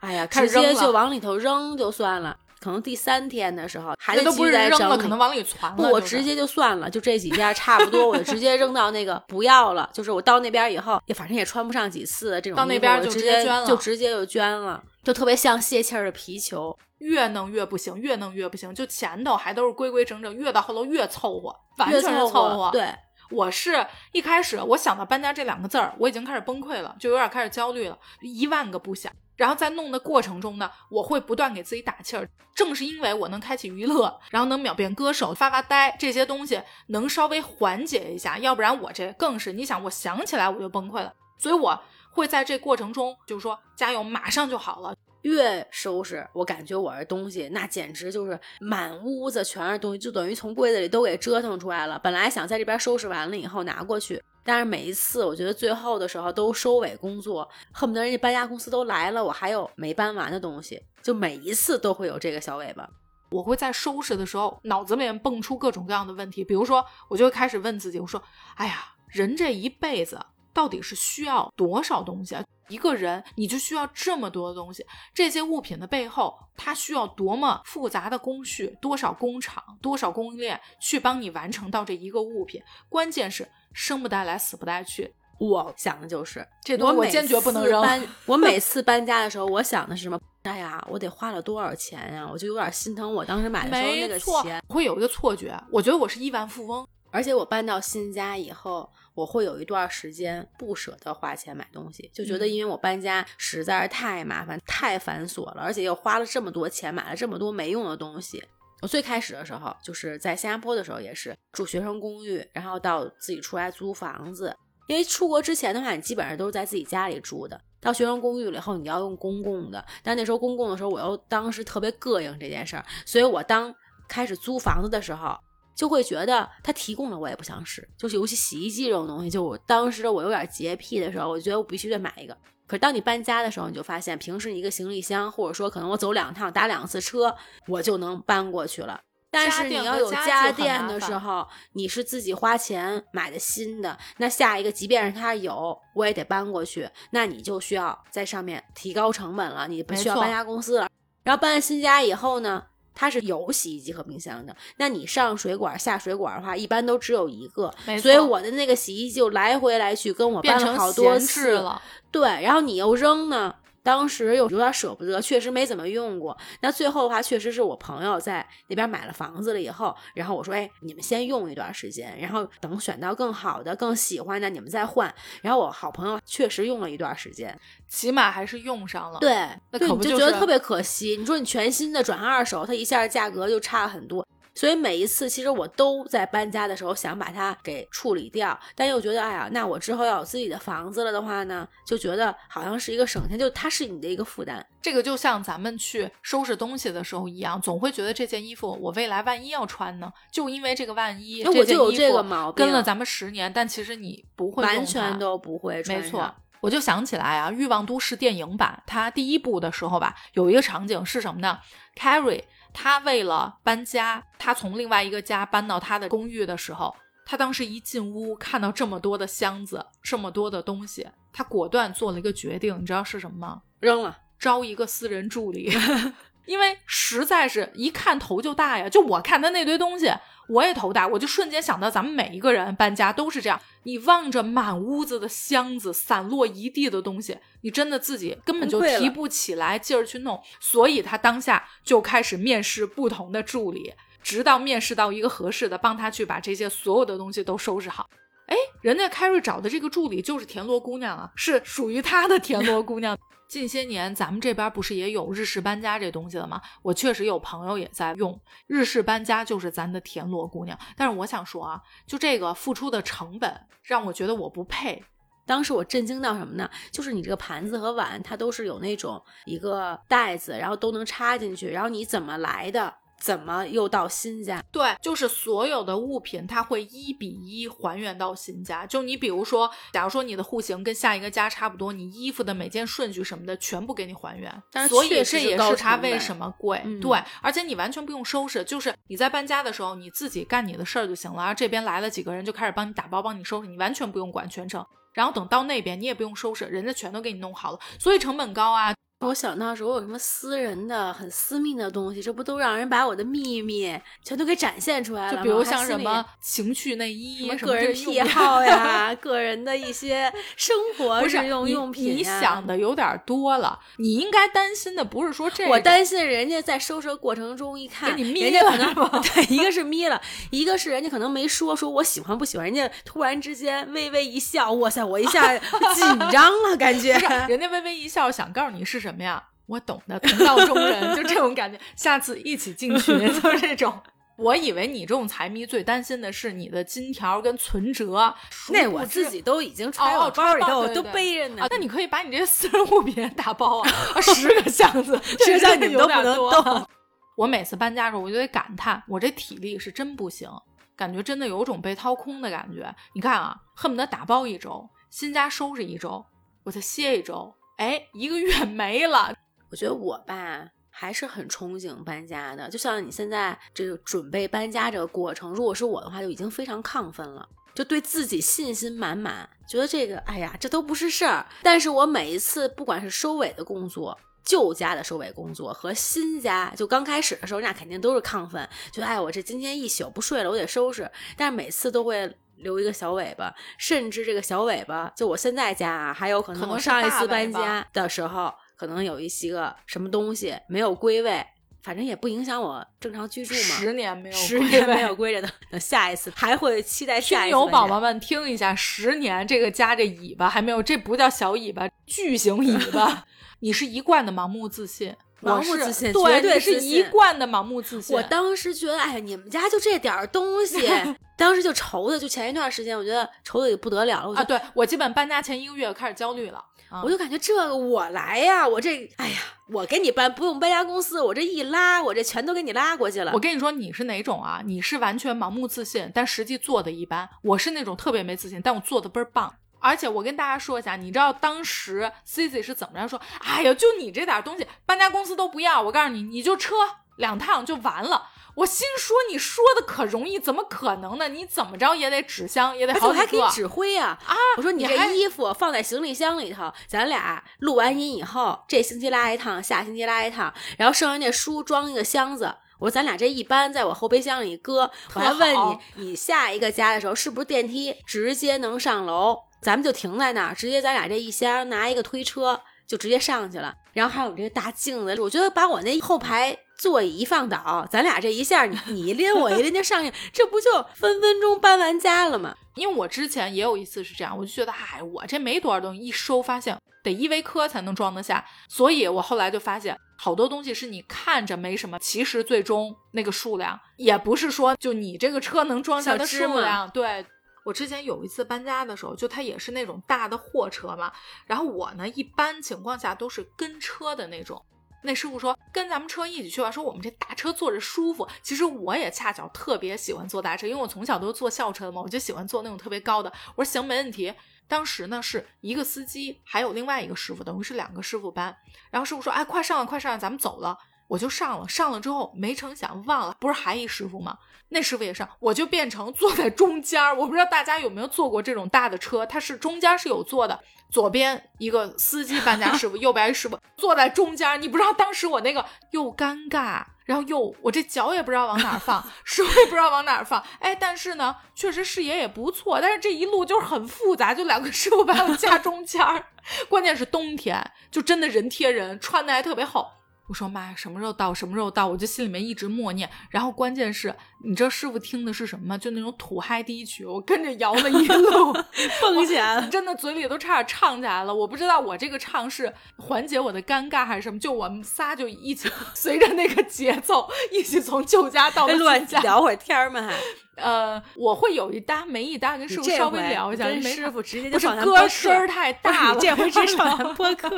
[0.00, 2.36] 哎呀，直接就往里头扔就算了。
[2.60, 5.76] 可能第三天的时候，还得那都不是扔了，可能往里传了。
[5.76, 9.90] 不，我直接就算了，就这几件差不多，我就 直接扔到那个不要了。
[9.92, 16.74] 就是我到那边以后，也反正也穿不上几次这种，到那边就直直接捐了就直接就捐了，就特别像泄气儿的皮球。
[17.00, 18.74] 越弄越不行，越弄越不行。
[18.74, 22.88] 就前头还都是规规整整，越到后头越凑合，完越全凑合。，对，
[23.34, 29.12] 我是一开始我想到搬家这两个字儿，我已经开始崩溃了，就有点开始焦虑了，一万个不想。
[29.36, 32.30] 然后在弄的过程中呢，我会不断给自己打气儿。
[32.54, 41.12] 正是因为我能开启娱乐，然后能秒变歌手、发发呆这些东西，能稍微缓解一下，要不然我这更是，你想，我想起来我就崩溃了。
[41.36, 41.76] 所以我
[42.12, 44.94] 会在这过程中，就是说加油，马上就好了。
[45.24, 51.98] 越收拾，我感觉我这东西那简直就是满屋子全是东西，就等于从柜子里都给折腾出来了。
[51.98, 62.86] 本来想在这边收拾完了以后拿过去，但是每一次我觉得最后的时候都收尾工作，恨不得人家搬家公司都来了，我还有没搬完的东西，就每一次都会有这个小尾巴。
[63.30, 68.22] 我会在收拾的时候，脑子里面蹦出各种各样的问题，比如说，我就会开始问自己，我说，
[68.56, 70.20] 哎呀，人这一辈子
[70.54, 72.44] 到底是需要多少东西啊？
[72.68, 74.82] 一个人你就需要这么多的东西，
[75.12, 82.62] 这些物品的背后，它需要多么复杂的工序，多少工厂，多少供应链去帮你完成到这一个物品。
[82.88, 85.12] 关键是生不带来，死不带去。
[85.38, 90.18] 我想的就是这东西我坚决不能扔搬 我每次搬家的时候，我想的是什么？
[90.44, 92.26] 哎呀，我得花了多少钱呀？
[92.32, 96.86] 我就有点心疼我当时买的时候那个钱。，我会有一个错觉，我觉得我是亿万富翁。
[97.14, 108.42] 而且我搬到新家以后，我会有一段时间不舍得花钱买东西，就觉得嗯因为我搬家实在是太麻烦、太繁琐了，而且又花了这么多钱买了这么多没用的东西。
[108.82, 114.52] 我最开始的时候，就是在新加坡的时候，也是住学生公寓，然后到自己出来租房子。
[114.88, 117.58] 因为出国之前的话，你基本上都是在自己家里住的。
[117.80, 123.72] 到学生公寓了以后，你要用公共的，但那时候公共的时候，我又当时特别膈应这件事儿，所以我当
[124.08, 125.38] 开始租房子的时候，
[125.74, 132.36] 就会觉得他提供的我也不想使，就是尤其洗衣机这种东西，就我当时我有点洁癖的时候，我觉得我必须得买一个。
[132.66, 137.36] 可是当你搬家的时候，你就发现平时一个行李箱，或者说可能我走两趟打两次车，
[137.68, 138.98] 我就能搬过去了。
[139.30, 150.88] 但是你要有家电的时候，你是自己花钱买的新的，那下一个即便是它有，我也得搬过去，那你就需要在上面提高成本了，你不需要搬家公司了。
[151.24, 152.64] 然后搬了新家以后呢，
[152.94, 161.82] 它是有洗衣机和冰箱的，那你上水管下水管的话，一般都只有一个，所以我的那个洗衣机就来回来去跟我搬了好多次了。
[162.10, 163.54] 对，然后你又扔呢，
[163.84, 166.36] 当时又有点舍不得，确实没怎么用过。
[166.62, 175.14] 那最后的话，确实是我朋友在那边买了房子了以后，然后我说，哎，你们先用一段时间，然后等选到更好的、更喜欢的，你们再换。
[175.42, 177.56] 然后我好朋友确实用了一段时间，
[177.86, 181.16] 起码还是用上了。，对，对，那可不就你就觉得特别可惜。
[181.18, 184.26] 你说你全新的转二手，它一下价格就差很多。
[184.54, 194.64] 所以每一次，其实我都在搬家的时候想把它给处理掉，但又觉得，哎呀，那我之后要有自己的房子了的话呢，就觉得好像是一个省钱，就它是你的一个负担。
[194.80, 206.00] 这个就像咱们去收拾东西的时候一样，总会觉得这件衣服我未来万一要穿呢，就因为这个万一，那我就有件衣服这个毛病跟了咱们十年，但其实你不会完全都不会穿。
[206.00, 206.32] 没错。
[206.60, 211.58] 我就想起来啊，《欲望都市》电影版，它第一部的时候吧，有一个场景是什么呢
[211.94, 212.42] ？Carrie
[212.74, 216.94] 她为了搬家，他从另外一个家搬到他的公寓的时候，
[217.24, 223.62] 他当时一进屋看到这么多的箱子，这么多的东西，他果断做了一个决定，你知道是什么吗？
[223.80, 224.18] 扔了。
[224.36, 225.72] 招一个私人助理，
[226.44, 228.88] 因为实在是一看头就大呀。
[228.88, 230.12] 就我看他那堆东西，
[230.48, 233.60] 我也头大，我就瞬间想到咱们每一个人搬家都是这样。
[233.84, 240.40] 你望着满屋子的箱子，散落一地的东西，你真的自己根本就提不起来劲儿去弄。
[240.60, 243.92] 所以他当下就开始面试不同的助理，
[244.22, 248.08] 直到面试到一个合适的，帮他去把这些所有的东西都收拾好。
[248.46, 253.16] 哎，人家凯瑞找的这个助理就是田螺姑娘啊，是属于他的田螺姑娘。
[253.46, 256.60] 近些年，咱们这边不是也有日式搬家这东西了吗？
[256.82, 260.76] 我确实有朋友也在用日式搬家，就是咱的田螺姑娘。
[260.96, 265.04] 但是我想说啊，就这个付出的成本，让我觉得我不配。
[265.46, 266.68] 当时我震惊到什么呢？
[266.90, 272.92] 就是你这个盘子和碗，它都是有那种一个袋子，然后都能插进去，然后你怎么来的？
[273.24, 274.62] 怎么又到新家？
[274.70, 278.84] 对，就是所有的物品，它会一比一还原到新家。
[278.84, 284.52] 就你比如说，假如说你的户型跟下一个家差不多，你衣服的每件顺序什么的全部给你还原。
[284.70, 286.82] 但是这也是它为什么贵。
[286.84, 291.42] 嗯对，而且你完全不用收拾，就是你在搬家的时候，你自己干你的事儿就行了。
[291.42, 294.84] 而这边来了几个人，就开始帮你打包、帮你收拾，你完全不用管全程。
[295.14, 298.92] 然后等到那边，你也不用收拾，人家全都给你弄好了，所以成本高啊。
[299.24, 313.78] 我想到时候有什么私人的、很私密的东西，这不都让人把我的秘密全都给展现出来了比如像什么情趣内衣、什么个人癖好呀， 个人的一些生活日用用品你呀想的有点多了。
[313.96, 320.20] 你应该担心的不是说这个，我担心人家在收拾的过程中一看，给你眯人家可能 对，一个是眯了，
[320.50, 327.12] 一个是人家可能没说说我喜欢不喜欢，人家突然之间微微一笑，哇塞，我一下紧张了，感觉。
[327.48, 329.42] 人家微微一笑，想告诉你是什么呀？
[329.66, 331.78] 我懂的，同道中人，就这种感觉。
[331.96, 333.98] 下次一起进群，就是这种。
[334.36, 338.34] 我以为你这种财迷最担心的是你的金条跟存折，
[338.70, 341.68] 那我自己都已经揣我哦包里头，我都背着呢啊，。
[341.70, 346.88] 那你可以把你这些私人物品打包啊，啊十个箱子，十个箱子 你都不能动。
[347.38, 350.50] 我每次搬家的时候，我就得感叹，我这体力是真不行，
[350.96, 352.92] 感觉真的有种被掏空的感觉。
[353.14, 356.24] 你看啊，恨不得打包一周，新家收拾一周，
[356.64, 359.34] 我再歇一周，哎，一个月没了。
[359.70, 367.48] 我觉得我吧还是很憧憬搬家的，就像你现在这个准备搬家这个过程，如果是我的话，就已经非常亢奋了。
[367.74, 371.44] 就对自己信心满满，觉得这个，哎呀，这都不是事儿。
[371.60, 381.10] 但是我每一次，不管是收尾的工作、旧家的收尾工作和新家，就刚开始的时候，那肯定都是亢奋，觉得哎，我这今天一宿不睡了，我得收拾。
[381.36, 391.44] 但是每次都会留一个小尾巴，甚至这个小尾巴，就我现在家啊，还有可能我可能上一次搬家的时候，可能有一些个什么东西没有归位，
[391.82, 393.60] 反正也不影响我正常居住嘛。
[393.60, 403.24] 十年没有十年没有归着的，等下一次还会期待下听一次搬家友宝宝们听一下，十年这个家这尾巴还没有，这不叫小尾巴，巨型尾巴。
[403.60, 408.16] 你是一贯的盲目自信，盲目自信对，绝对是一贯的盲目自信。
[408.16, 410.88] 我当时觉得，哎呀，你们家就这点儿东西，
[411.36, 414.28] 当时就愁的，就前一段时间，我觉得愁的也不得了了。
[414.28, 416.58] 我、啊，对我基本搬家前一个月开始焦虑了。
[416.90, 419.38] 啊我就感觉这个我来呀，我这，哎呀，
[419.68, 423.32] 我给你搬，不用搬家公司，我这一拉，我这全都给你拉过去了。
[423.34, 424.62] 我跟你说，你是哪种啊？
[424.64, 427.28] 你是完全盲目自信，但实际做的一般。
[427.42, 429.52] 我是那种特别没自信，但我做的倍儿棒。
[429.80, 433.20] 而且我跟大家说一下，你知道当时 Cici 是怎么着说？
[433.40, 435.82] 哎呀，就你这点东西，搬家公司都不要。
[435.82, 436.74] 我告诉你，你就车
[437.16, 438.30] 两趟就完了。
[438.56, 441.28] 我心说，你说的可容易，怎么可能呢？
[441.28, 443.18] 你怎么着也得纸箱，也得好几个。
[443.18, 444.16] 还可以指挥啊！
[444.24, 452.54] 啊我说你这衣服放在行李箱里头，咱俩录完音以后，这星期拉一趟，下星期拉一趟，然后剩下那书装一个箱子。
[452.78, 459.36] 我说咱俩这一搬在我后备箱里搁，我还问你，你下一个家的时候是不是电梯直接能上楼？
[459.64, 463.74] 咱们就停在那儿，直接咱俩这一箱拿一个推车就直接上去了。
[463.94, 472.54] 然后还有这个大镜子，我觉得把我那后排座椅一放倒，咱俩这一下你你一拎我一拎就上去，这不就分分钟搬完家了吗？
[472.76, 486.90] 因为我之前也有一次是这样，我就觉得，嗨，我这没多少东西，一收发现得依维柯才能装得下，所以我后来就发现，好多东西是你看着没什么，其实最终那个数量也不是说就你这个车能装下的数量。
[486.90, 487.24] 对
[487.64, 491.12] 我之前有一次搬家的时候，就它也是那种大的货车嘛，
[491.46, 494.64] 然后我呢一般情况下都是跟车的那种。
[495.06, 498.26] 那师傅说跟咱们车一起去吧，说我们这大车坐着舒服。
[498.42, 503.30] 其实我也恰巧特别喜欢坐大车，因为我从小都是坐校车的嘛，我就喜欢坐那种特别高的。
[503.54, 504.32] 我说行，没问题。
[504.66, 508.56] 当时呢是一个司机，还有另外一个师傅，等于是两个师傅班。
[508.90, 514.36] 然后师傅说：“哎，快上了，快上了，咱们走了。”我就上了，上了之后没成想忘了，不是还一师傅吗？
[514.70, 517.14] 那师傅也上，我就变成坐在中间儿。
[517.14, 520.58] 我不知道大家有没有坐过这种大的车，它是中间是有坐的，
[520.90, 524.56] 左边一个司机搬家师傅， 右边一师傅坐在中间儿。
[524.56, 530.42] 你不知道当时我那个又尴尬，然后又我这脚也不知道往哪儿放，手也不知道往哪儿放。
[530.58, 536.24] 哎，但是呢，确实视野也不错，但是这一路就是很复杂，就两个师傅把我架中间儿。
[536.68, 539.86] 关键是冬天，就真的人贴人，穿的还特别厚。
[540.26, 541.34] 我说妈呀，什么时候到？
[541.34, 541.86] 什么时候到？
[541.86, 543.08] 我就心里面一直默念。
[543.28, 545.76] 然后关键是，你知道师傅听的是什么吗？
[545.76, 548.52] 就那种土嗨第一曲，我跟着摇了一路，
[549.02, 549.68] 蹦起来了。
[549.68, 551.34] 真的嘴里都差点唱起来了。
[551.34, 559.20] 我不知道我这个唱是缓解我的尴尬还是什么，就我们仨就一起 随着那个节奏，一起从旧家到了哎乱新家。
[559.20, 560.14] 聊会儿天儿嘛，还
[560.56, 563.64] 呃，我会有一搭没一搭，跟师傅稍微聊一下。
[563.64, 567.50] 跟师傅直接不就是上歌声儿太大了，这回直接上咱播客。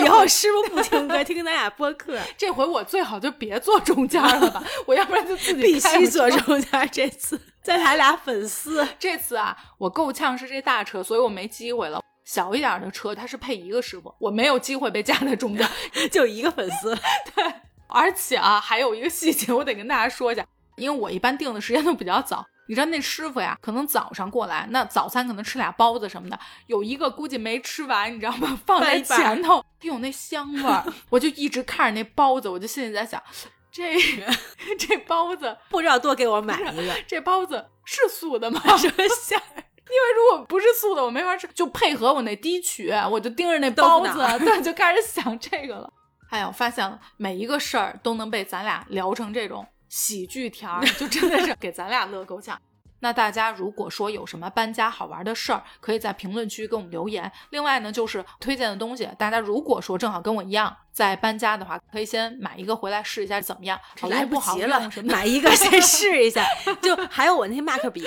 [0.00, 6.88] 以后师傅不听歌，听咱俩播客， 这回我最好就别坐中间了吧， 我要不然就自己必须坐中间。
[6.92, 12.00] 这次 再来俩粉丝，这次啊，我够呛是这大车，所以我没机会了。
[12.24, 15.68] 小一点的车，它是配一个师傅，我没有机会被夹在中间。
[16.10, 16.96] 就一个粉丝。
[17.34, 17.44] 对
[17.88, 20.44] 而且啊，还有一个细节，我得跟大家说一下，
[20.76, 28.58] 因为我一般定的时间都比较早，你知道那师傅呀，可能早上过来，那早餐可能吃俩包子什么的，有一个估计没吃完，你知道吗？
[28.66, 33.22] 放在前头，有那香味儿， 我就一直看着那包子，我就心里在想，
[33.70, 33.94] 这
[34.78, 38.60] 这包子不知道多给我买一个，这包子是素的吗？
[38.76, 39.40] 什么馅？
[39.88, 41.46] 因为如果不是素的，我没法吃。
[41.54, 45.88] 就配合我那低曲，我就盯着那包子，对，就开始想这个了。
[46.28, 49.64] 哎呀，我发现了，每一个事儿都能被咱俩聊成这种。
[49.88, 52.60] 喜剧片儿就真的是给咱俩乐够呛。
[53.00, 57.30] 那大家如果说有什么搬家好玩的事儿，可以在评论区给我们留言。
[57.50, 63.78] 另外呢，就是推荐的东西，大家如果说正好跟我一样在搬家的话，可以先买一个回来试一下怎么样。
[64.08, 66.46] 来不及了，买一个先 试一下。
[66.80, 68.06] 就还有我那马克笔，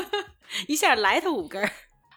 [0.68, 1.68] 一下来它五根。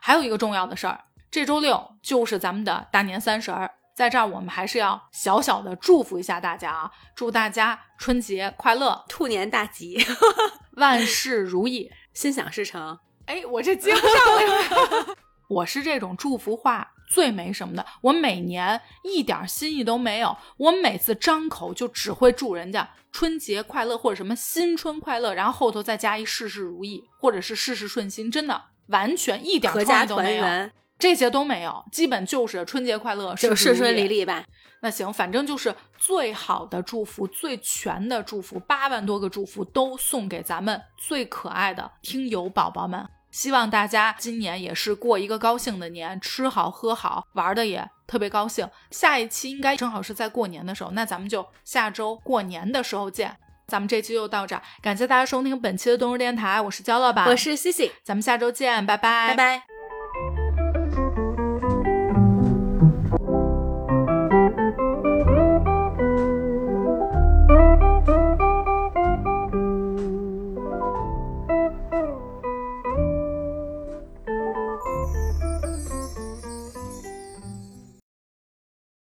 [0.01, 3.71] 还有一个重要的事儿，这周六就是咱们的大年三十儿。
[3.93, 6.91] 在这儿，我们还是要小小的祝福一下大家啊！
[7.15, 9.97] 祝大家春节快乐，兔年大吉，
[10.77, 12.97] 万事如意，心想事成。
[13.25, 15.15] 哎，我这接不上了。
[15.49, 30.71] 我是这种祝福话最没什么的，我每年一点心意都没有，我每次张口就只会祝人家春节快乐或者什么新春快乐，然后后头再加一事事如意或者是事事顺心，真的完全一点阖家团圆。
[31.01, 34.45] 这些都没有，基本就是春节快乐，就顺顺利利吧。
[34.81, 43.05] 那行，反正就是最好的祝福，最全的祝福，八万多个祝福都送给咱们最可爱的听友宝宝们。
[43.31, 48.69] 希望大家今年也是过一个高兴的年，吃好喝好，玩的也特别高兴。
[48.91, 53.35] 下一期应该正好是在过年的时候，那咱们就下周过年的时候见。
[53.67, 59.70] 咱们这期就到这儿，感谢大家收听本期的动物电台，我是焦老板，我是西西，咱们下周见，拜拜，拜拜。